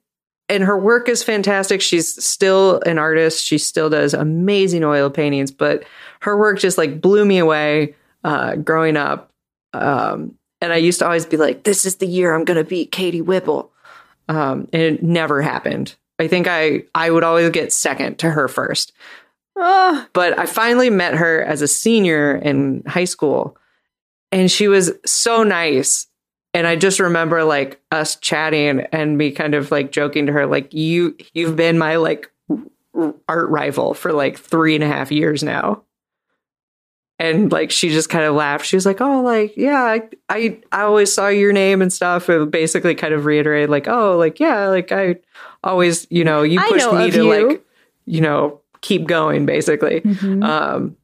[0.49, 1.81] and her work is fantastic.
[1.81, 3.45] She's still an artist.
[3.45, 5.83] She still does amazing oil paintings, but
[6.21, 9.31] her work just like blew me away uh, growing up.
[9.73, 12.63] Um, and I used to always be like, "This is the year I'm going to
[12.63, 13.71] beat Katie Whipple,"
[14.29, 15.95] um, and it never happened.
[16.19, 18.93] I think I I would always get second to her first.
[19.57, 23.57] Oh, but I finally met her as a senior in high school
[24.35, 26.07] and she was so nice.
[26.55, 30.45] And I just remember like us chatting and me kind of like joking to her,
[30.47, 32.31] like, you, you've been my like
[33.27, 35.83] art rival for like three and a half years now.
[37.19, 38.65] And like she just kind of laughed.
[38.65, 42.27] She was like, "Oh, like yeah, I I, I always saw your name and stuff."
[42.27, 45.15] And basically, kind of reiterated, like, "Oh, like yeah, like I
[45.63, 47.65] always, you know, you pushed know me to you." like,
[48.05, 50.43] you know, keep going, basically." Mhm.
[50.43, 50.97] Um,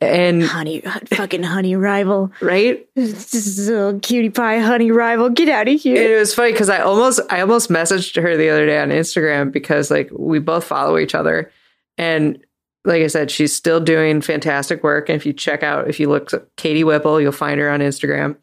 [0.00, 2.30] and honey, fucking honey rival.
[2.40, 5.28] right, This is a little cutie pie honey rival.
[5.30, 6.16] Get out of And here.
[6.16, 9.50] it was funny because I almost, I almost messaged her the other day on Instagram
[9.52, 11.50] because like we both follow each other,
[11.96, 12.38] and
[12.84, 15.08] like I said, she's still doing fantastic work.
[15.08, 17.80] And if you check out, if you look at Katie Whipple, you'll find her on
[17.80, 18.36] Instagram.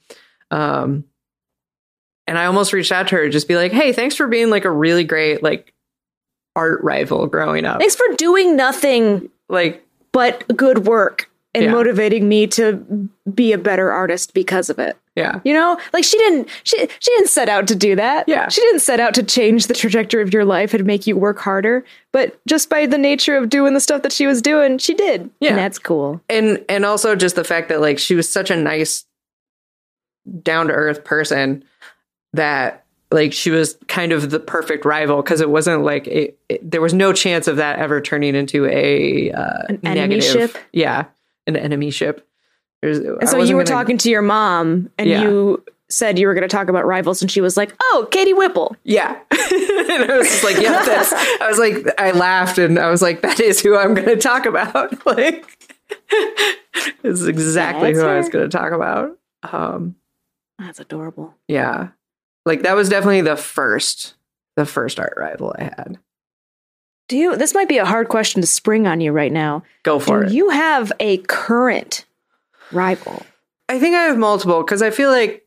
[0.51, 1.05] Um,
[2.27, 4.65] and I almost reached out to her, just be like, "Hey, thanks for being like
[4.65, 5.73] a really great like
[6.55, 7.79] art rival growing up.
[7.79, 11.71] Thanks for doing nothing Like, but good work and Yeah.
[11.71, 14.95] motivating me to be a better artist because of it.
[15.15, 18.27] yeah, You know, like she didn't she she didn't set out to do that.
[18.27, 18.49] Yeah.
[18.49, 21.39] She didn't set out to change the trajectory of your life and make you work
[21.39, 21.83] harder.
[22.11, 25.29] But just by the nature of doing the stuff that she was doing, she did.
[25.39, 25.49] Yeah.
[25.51, 26.21] And that's cool.
[26.29, 29.05] and and also just the fact that like she was such a nice
[30.41, 31.63] down to earth person
[32.33, 36.69] that like she was kind of the perfect rival because it wasn't like it, it-
[36.71, 40.19] there was no chance of that ever turning into a uh, An negative
[40.51, 40.55] enemyship?
[40.73, 41.05] yeah
[41.47, 42.27] an enemy ship
[42.81, 45.21] There's- And so you were gonna- talking to your mom and Yeah.
[45.23, 48.33] you said you were going to talk about rivals and she was like, "Oh, Katie
[48.33, 52.79] Whipple." yeah and I was just like yeah that's I was like I laughed and
[52.79, 55.45] I was like that is who I'm going to talk about like
[57.03, 59.95] this is exactly who I was going to talk about um
[60.59, 61.33] That's adorable.
[61.47, 61.89] Yeah.
[62.45, 64.15] Like that was definitely the first
[64.55, 65.99] the first art rival I had.
[67.07, 69.63] Do you this might be a hard question to spring on you right now.
[69.83, 70.33] Go for Do it.
[70.33, 72.05] you have a current
[72.71, 73.25] rival?
[73.69, 75.45] I think I have multiple cuz I feel like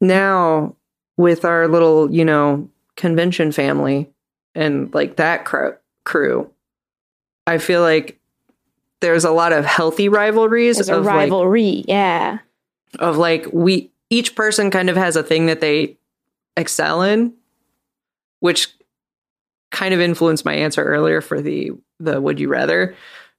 [0.00, 0.76] now
[1.16, 4.10] with our little, you know, convention family
[4.54, 6.50] and like that crew, crew
[7.46, 8.18] I feel like
[9.00, 12.38] there's a lot of healthy rivalries As a of like rivalry, yeah.
[12.98, 15.96] of like we each person kind of has a thing that they
[16.56, 17.32] excel in
[18.40, 18.74] which
[19.70, 22.94] kind of influenced my answer earlier for the the would you rather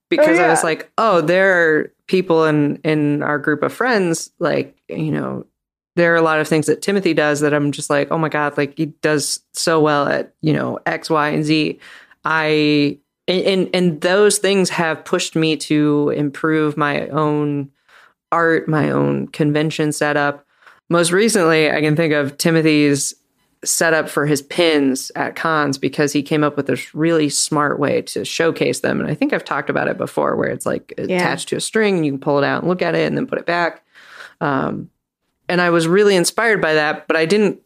[0.10, 4.78] because i was like oh there are people in in our group of friends like
[4.88, 5.46] you know
[5.96, 8.30] there are a lot of things that timothy does that i'm just like oh my
[8.30, 11.80] god like he does so well at you know x y and z
[12.26, 17.72] i and and, and those things have pushed me to improve my own
[18.32, 20.46] art, my own convention setup.
[20.90, 23.14] Most recently, I can think of Timothy's
[23.64, 28.02] setup for his pins at cons because he came up with this really smart way
[28.02, 29.00] to showcase them.
[29.00, 31.98] And I think I've talked about it before where it's like attached to a string
[31.98, 33.84] and you can pull it out and look at it and then put it back.
[34.40, 34.90] Um,
[35.48, 37.60] and I was really inspired by that, but I didn't,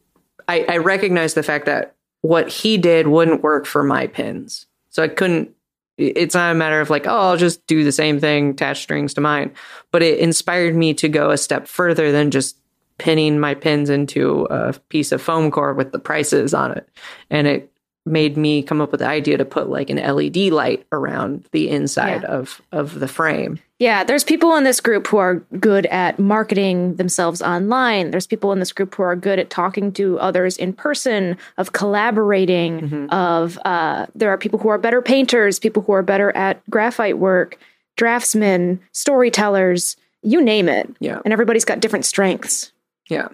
[0.48, 4.66] I, I recognized the fact that what he did wouldn't work for my pins.
[4.90, 5.52] So I couldn't,
[5.98, 9.14] it's not a matter of like, oh, I'll just do the same thing, attach strings
[9.14, 9.54] to mine
[9.96, 12.58] but it inspired me to go a step further than just
[12.98, 16.88] pinning my pins into a piece of foam core with the prices on it.
[17.30, 17.72] And it
[18.08, 21.70] made me come up with the idea to put like an LED light around the
[21.70, 22.28] inside Yeah.
[22.30, 23.58] of of the frame.
[23.80, 28.12] Yeah, there's people in this group who are good at marketing themselves online.
[28.12, 31.74] There's people in this group who are good at talking to others in person, of
[31.74, 36.62] collaborating, of uh, there are people who are better painters, people who are better at
[36.70, 37.58] graphite work,
[37.98, 40.90] draftsmen, storytellers, you name it.
[41.00, 41.20] Yeah.
[41.26, 42.72] And everybody's got different strengths.
[43.10, 43.30] Yeah.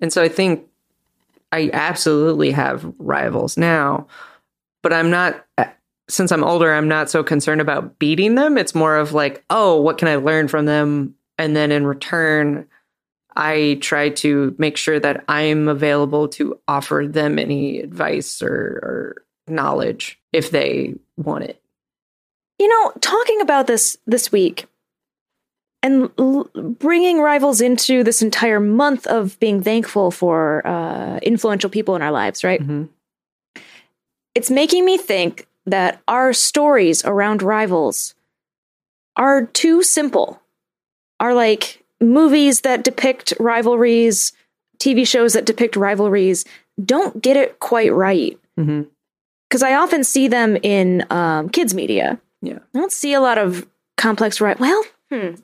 [0.00, 0.66] And so I think
[1.52, 4.06] I absolutely have rivals now,
[4.82, 5.66] but I'm not, uh,
[6.08, 8.58] since I'm older, I'm not so concerned about beating them.
[8.58, 11.14] It's more of like, oh, what can I learn from them?
[11.38, 12.66] And then in return,
[13.36, 19.22] I try to make sure that I'm available to offer them any advice or, or
[19.48, 21.62] knowledge if they want it.
[22.58, 24.66] You know, talking about this this week
[25.82, 31.96] and l- bringing rivals into this entire month of being thankful for uh, influential people
[31.96, 32.60] in our lives, right?
[32.60, 32.88] Mhm.
[34.34, 38.14] It's making me think that our stories around rivals
[39.16, 40.40] are too simple.
[41.20, 44.32] Are like movies that depict rivalries,
[44.78, 46.44] TV shows that depict rivalries
[46.82, 48.36] don't get it quite right.
[48.56, 52.18] Because I often see them in um, kids' media.
[52.40, 52.58] Yeah.
[52.74, 53.66] I don't see a lot of
[53.96, 54.58] complex right.
[54.58, 55.34] Well, hmm.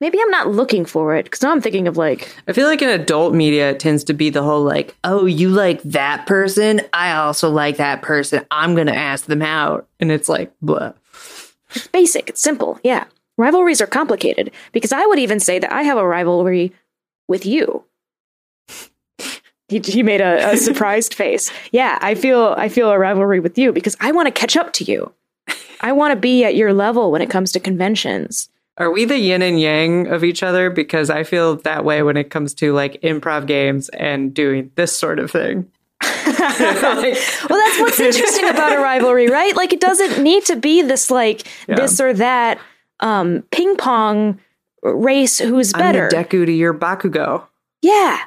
[0.00, 2.82] Maybe I'm not looking for it because now I'm thinking of like, I feel like
[2.82, 6.82] in adult media, it tends to be the whole like, oh, you like that person?
[6.92, 8.44] I also like that person.
[8.50, 9.88] I'm going to ask them out.
[9.98, 10.92] And it's like, blah.
[11.70, 12.78] it's basic, it's simple.
[12.84, 13.04] Yeah.
[13.38, 16.72] Rivalries are complicated because I would even say that I have a rivalry
[17.28, 17.84] with you.
[19.68, 21.50] He, he made a, a surprised face.
[21.72, 24.72] Yeah, I feel I feel a rivalry with you because I want to catch up
[24.74, 25.12] to you.
[25.80, 28.48] I want to be at your level when it comes to conventions.
[28.78, 30.68] Are we the yin and yang of each other?
[30.68, 34.96] Because I feel that way when it comes to like improv games and doing this
[34.96, 35.70] sort of thing.
[36.58, 39.54] Well, that's what's interesting about a rivalry, right?
[39.56, 42.58] Like it doesn't need to be this like this or that
[43.00, 44.40] um ping pong
[44.82, 46.08] race who's better.
[46.08, 47.44] Deku to your Bakugo.
[47.82, 48.20] Yeah.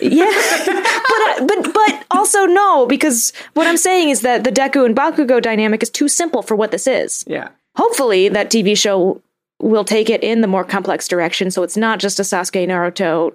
[0.00, 0.24] Yeah.
[0.66, 4.96] but uh, but but also no because what I'm saying is that the Deku and
[4.96, 7.24] Bakugo dynamic is too simple for what this is.
[7.26, 7.48] Yeah.
[7.76, 9.20] Hopefully that TV show
[9.60, 13.34] will take it in the more complex direction so it's not just a Sasuke Naruto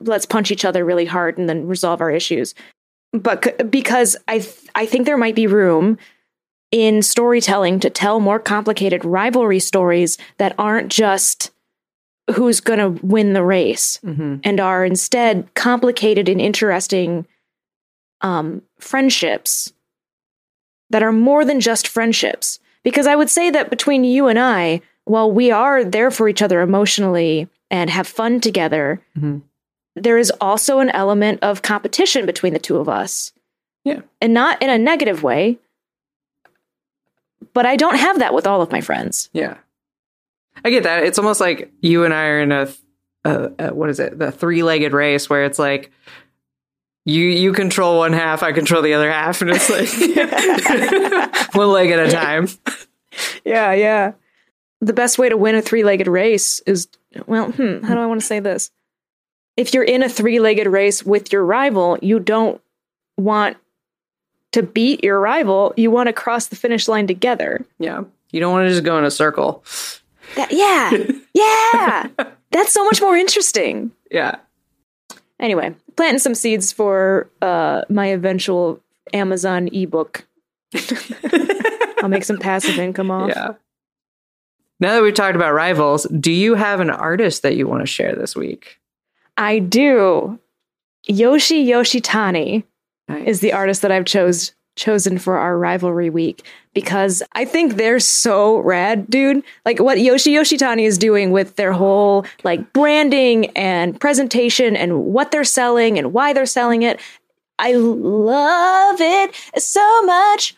[0.00, 2.54] let's punch each other really hard and then resolve our issues.
[3.12, 5.98] But c- because I th- I think there might be room
[6.70, 11.50] in storytelling to tell more complicated rivalry stories that aren't just
[12.34, 17.26] who's going to win the race hmm and are instead complicated and interesting
[18.20, 19.72] um, friendships
[20.90, 22.58] that are more than just friendships.
[22.82, 26.42] Because I would say that between you and I, while we are there for each
[26.42, 29.42] other emotionally and have fun together, Mhm.
[29.96, 33.32] there is also an element of competition between the two of us.
[33.84, 34.00] Yeah.
[34.20, 35.58] And not in a negative way.
[37.54, 39.30] But I don't have that with all of my friends.
[39.32, 39.56] Yeah.
[40.64, 41.04] I get that.
[41.04, 42.68] It's almost like you and I are in a,
[43.24, 44.18] a, a what is it?
[44.18, 45.90] The three-legged race where it's like
[47.04, 49.88] you you control one half, I control the other half, and it's like
[51.54, 52.48] one leg at a time.
[53.44, 54.12] Yeah, yeah.
[54.80, 56.88] The best way to win a three legged race is,
[57.26, 58.70] well, hmm, how do I want to say this?
[59.56, 62.60] If you're in a three legged race with your rival, you don't
[63.16, 63.56] want
[64.52, 65.72] to beat your rival.
[65.76, 67.64] You want to cross the finish line together.
[67.78, 68.04] Yeah.
[68.32, 69.64] You don't want to just go in a circle.
[70.34, 70.92] That, yeah,
[71.34, 72.08] yeah.
[72.50, 73.92] That's so much more interesting.
[74.10, 74.36] Yeah.
[75.38, 78.80] Anyway, planting some seeds for uh, my eventual
[79.12, 80.26] Amazon ebook.
[82.02, 83.28] I'll make some passive income off.
[83.28, 83.52] Yeah.
[84.80, 87.86] Now that we've talked about rivals, do you have an artist that you want to
[87.86, 88.78] share this week?
[89.36, 90.38] I do.
[91.06, 92.64] Yoshi Yoshitani
[93.08, 93.26] Nice.
[93.28, 97.98] is the artist that I've chose chosen for our rivalry week because I think they're
[98.00, 99.42] so rad, dude.
[99.64, 105.30] Like what Yoshi Yoshitani is doing with their whole like branding and presentation and what
[105.30, 107.00] they're selling and why they're selling it.
[107.58, 110.54] I love it so much.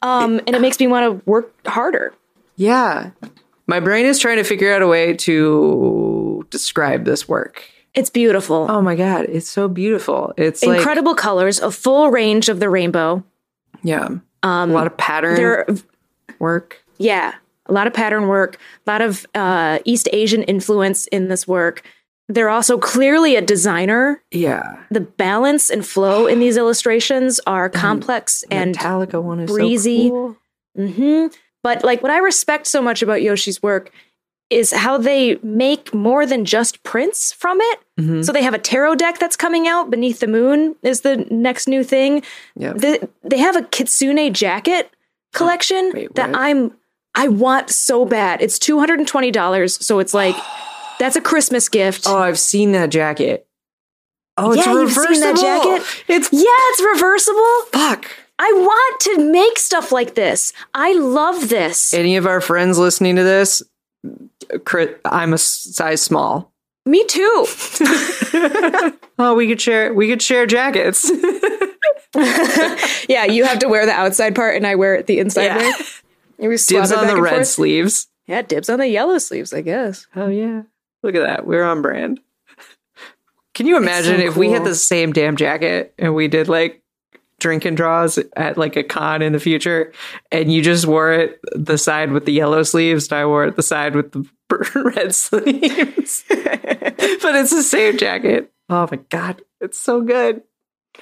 [0.00, 2.14] Um, and it makes me want to work harder.
[2.56, 3.10] Yeah.
[3.70, 7.62] My brain is trying to figure out a way to describe this work.
[7.94, 8.66] It's beautiful.
[8.68, 10.34] Oh my god, it's so beautiful.
[10.36, 13.22] It's like Incredible colors, a full range of the rainbow.
[13.84, 14.08] yeah,
[14.42, 15.66] Um, a lot of pattern They're
[16.40, 16.82] work.
[16.98, 17.34] Yeah,
[17.66, 18.58] a lot of pattern work,
[18.88, 21.82] a lot of uh, East Asian influence in this work.
[22.28, 24.20] They're also clearly a designer.
[24.32, 24.82] Yeah.
[24.90, 30.08] The balance and flow in these illustrations are complex and Metallica one is breezy.
[30.08, 30.36] So
[30.76, 30.88] cool.
[30.88, 31.26] hmm
[31.62, 33.90] But like what I respect so much about Yoshi's work
[34.48, 37.78] is how they make more than just prints from it.
[38.00, 38.24] Mhm.
[38.24, 39.90] So they have a tarot deck that's coming out.
[39.90, 42.22] Beneath the Moon is the next new thing.
[42.56, 42.76] Yep.
[42.78, 44.90] The, they have a kitsune jacket
[45.32, 46.34] collection Wait, that?
[46.34, 46.72] I'm
[47.14, 48.40] I want so bad.
[48.42, 49.84] It's two hundred and twenty dollars.
[49.84, 50.34] So it's like
[50.98, 52.04] that's a Christmas gift.
[52.06, 53.46] Oh, I've seen that jacket.
[54.36, 55.14] Oh, it's Yeah, you've reversible.
[55.14, 56.04] seen that jacket?
[56.08, 57.62] It's Yeah, it's reversible.
[57.72, 58.10] fuck.
[58.42, 60.54] I want to make stuff like this.
[60.72, 61.92] I love this.
[61.92, 63.62] Any of our friends listening to this,
[65.04, 66.50] I'm a size small.
[66.86, 67.20] Me too.
[69.18, 69.92] oh, we could share.
[69.92, 71.10] We could share jackets.
[73.08, 75.58] yeah, you have to wear the outside part, and I wear it the inside Yeah.
[75.58, 75.72] way.
[76.38, 77.46] And we swap Dibs on the red forth.
[77.48, 78.08] sleeves.
[78.26, 80.06] Yeah, dibs on the yellow sleeves, I guess.
[80.16, 80.62] Oh yeah,
[81.02, 81.46] look at that.
[81.46, 82.20] We're on brand.
[83.52, 86.82] Can you imagine so if we had the same damn jacket and we did like
[87.40, 89.92] drinking draws at like a con in the future,
[90.30, 93.56] and you just wore it the side with the yellow sleeves, and I wore it
[93.56, 94.24] the side with the
[94.94, 98.52] red sleeves, but it's the same jacket.
[98.68, 100.42] Oh my god, it's so good.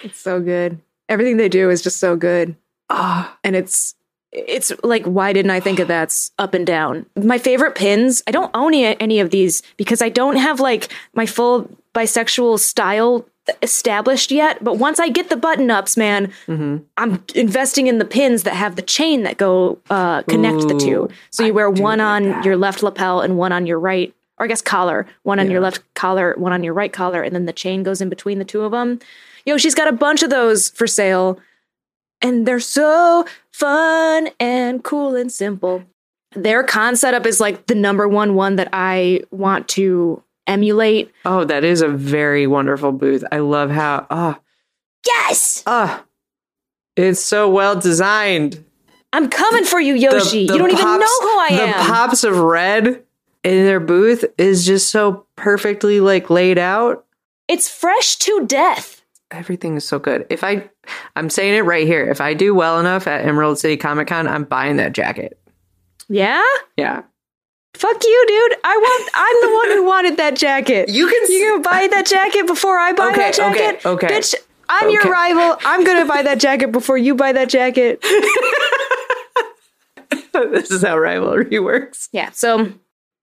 [0.03, 0.81] It's so good.
[1.09, 2.57] Everything they do is just so good.
[2.91, 3.95] Ah, and it's
[4.31, 8.31] it's like why didn't i think of that's up and down my favorite pins i
[8.31, 13.27] don't own any of these because i don't have like my full bisexual style
[13.63, 16.83] established yet but once i get the button ups man mhm.
[16.97, 21.09] i'm investing in the pins that have the chain that go uh connect the two
[21.31, 22.45] so you wear one on that.
[22.45, 25.61] your left lapel and one on your right or i guess collar one on your
[25.61, 28.45] left collar one on your right collar and then the chain goes in between the
[28.45, 28.99] two of them
[29.47, 31.41] Yoshi's got a bunch of those for sale
[32.21, 35.83] and they're so fun and cool and simple.
[36.35, 41.13] Their con setup is like the number one one that I want to emulate.
[41.25, 43.23] Oh, that is a very wonderful booth.
[43.31, 44.41] I love how ah
[45.07, 46.05] Yes, ah,
[46.97, 48.65] it's so well designed.
[49.13, 50.47] I'm coming for you, Yoshi.
[50.47, 51.69] the you don't even know who I am.
[51.69, 53.03] the pops of red
[53.45, 57.07] in their booth is just so perfectly like laid out.
[57.47, 59.03] it's fresh to death.
[59.31, 60.27] Everything is so good.
[60.31, 60.69] If I,
[61.15, 62.11] I'm saying it right here.
[62.11, 65.39] If I do well enough at Emerald City Comic Con, I'm buying that jacket.
[66.09, 66.43] Yeah,
[66.79, 67.03] Yeah,
[67.75, 68.55] fuck you, dude.
[68.65, 69.11] I want.
[69.15, 70.89] I'm the one who wanted that jacket.
[70.89, 71.33] you can.
[71.33, 73.87] You gonna buy that jacket before I buy Okay, that jacket?
[73.87, 74.19] okay, okay.
[74.19, 74.35] Bitch,
[74.69, 75.57] I'm your rival.
[75.65, 78.01] I'm gonna buy that jacket before you buy that jacket.
[80.33, 82.09] this is how rivalry works.
[82.13, 82.73] Yeah, so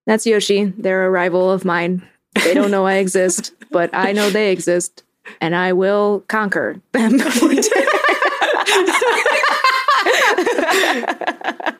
[0.05, 0.65] that's Yoshi.
[0.77, 2.07] They're a rival of mine.
[2.43, 5.03] They don't know I exist, but I know they exist,
[5.39, 7.19] and I will conquer them.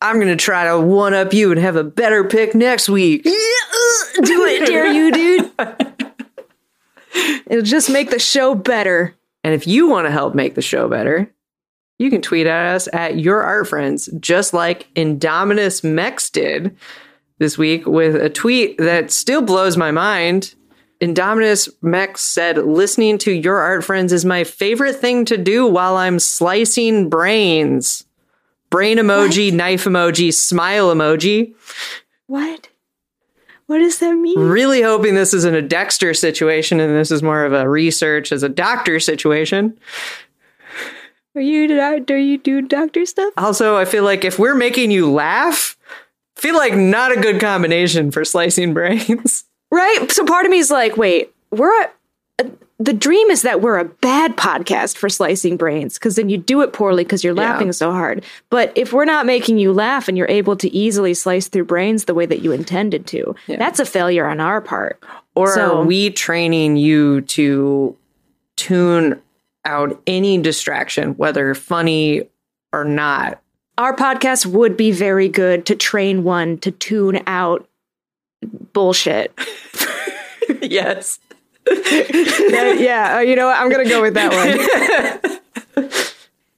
[0.00, 3.26] I'm gonna try to one up you and have a better pick next week.
[3.26, 3.30] Uh,
[4.22, 5.52] do it, dare you, dude.
[7.46, 9.14] It'll just make the show better.
[9.42, 11.30] And if you want to help make the show better,
[11.98, 16.76] you can tweet at us at your art friends, just like Indominus Mex did
[17.38, 20.54] this week with a tweet that still blows my mind.
[21.00, 25.96] Indominus Mex said, listening to your art friends is my favorite thing to do while
[25.96, 28.03] I'm slicing brains.
[28.70, 31.54] Brain emoji, knife emoji, smile emoji.
[32.26, 32.68] What?
[33.66, 34.38] What does that mean?
[34.38, 38.42] Really hoping this isn't a Dexter situation and this is more of a research as
[38.42, 39.78] a doctor situation.
[41.34, 43.32] Are you do you do doctor stuff?
[43.36, 45.76] Also, I feel like if we're making you laugh,
[46.36, 49.44] feel like not a good combination for slicing brains.
[49.70, 50.12] Right.
[50.12, 51.88] So part of me is like, wait, we're
[52.78, 56.60] the dream is that we're a bad podcast for slicing brains because then you do
[56.62, 57.52] it poorly because you're Yeah.
[57.52, 58.24] laughing so hard.
[58.50, 62.06] But if we're not making you laugh and you're able to easily slice through brains
[62.06, 65.00] the way that you intended to, that's a failure on our part.
[65.36, 67.96] Or So- are we training you to
[68.56, 69.20] tune
[69.64, 72.28] out any distraction, whether funny
[72.72, 73.40] or not?
[73.78, 77.68] Our podcast would be very good to train one to tune out
[78.72, 79.32] bullshit.
[80.62, 81.18] yes.
[81.70, 83.58] Yeah, uh, you know what?
[83.58, 84.32] I'm going to go with that
[85.76, 85.88] one.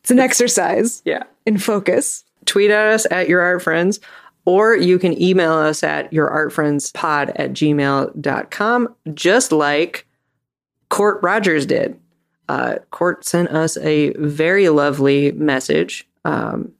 [0.01, 1.25] it's an exercise Yeah.
[1.45, 2.25] in focus.
[2.45, 3.99] Tweet at us at your art friends,
[4.45, 10.07] or you can email us at your art friends pod at gmail.com, just like
[10.89, 11.99] Court Rogers did.
[12.49, 16.71] Uh, Court sent us a very lovely message um,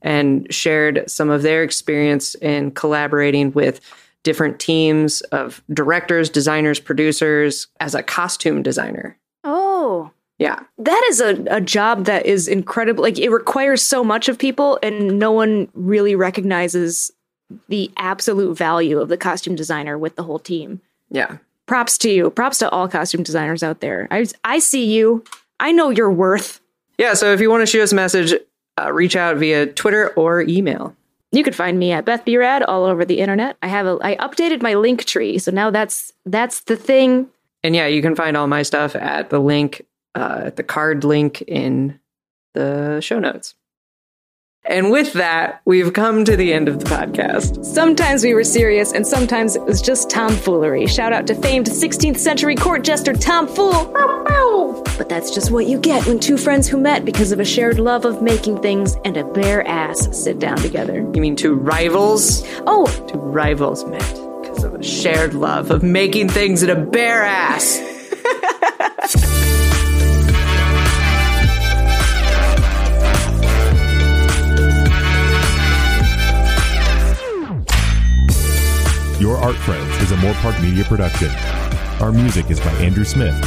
[0.00, 3.80] and shared some of their experience in collaborating with
[4.22, 9.16] different teams of directors, designers, producers as a costume designer.
[9.44, 10.10] Oh.
[10.38, 10.60] Yeah.
[10.78, 13.02] That is a, a job that is incredible.
[13.02, 17.12] Like it requires so much of people, and no one really recognizes
[17.68, 20.80] the absolute value of the costume designer with the whole team.
[21.10, 21.38] Yeah.
[21.66, 22.30] Props to you.
[22.30, 24.08] Props to all costume designers out there.
[24.10, 25.24] I I see you.
[25.60, 26.60] I know your worth.
[26.98, 27.14] Yeah.
[27.14, 28.34] So if you want to shoot us a message,
[28.80, 30.96] uh, reach out via Twitter or email.
[31.32, 32.36] You can find me at Beth B.
[32.36, 33.56] All over the internet.
[33.62, 37.28] I have a I updated my link tree, so now that's that's the thing.
[37.64, 41.42] And yeah, you can find all my stuff at the link, uh, the card link
[41.42, 41.98] in
[42.54, 43.54] the show notes.
[44.64, 47.64] And with that, we've come to the end of the podcast.
[47.64, 50.86] Sometimes we were serious, and sometimes it was just tomfoolery.
[50.86, 53.92] Shout out to famed 16th century court jester Tom Fool.
[54.96, 57.80] But that's just what you get when two friends who met because of a shared
[57.80, 60.98] love of making things and a bare ass sit down together.
[61.12, 62.44] You mean two rivals?
[62.66, 64.00] Oh, Two rivals met
[64.42, 67.80] because of a shared love of making things and a bare ass.
[79.22, 81.30] Your Art Friends is a Moore Park Media production.
[82.00, 83.38] Our music is by Andrew Smith.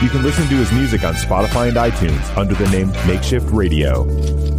[0.00, 4.51] You can listen to his music on Spotify and iTunes under the name Makeshift Radio.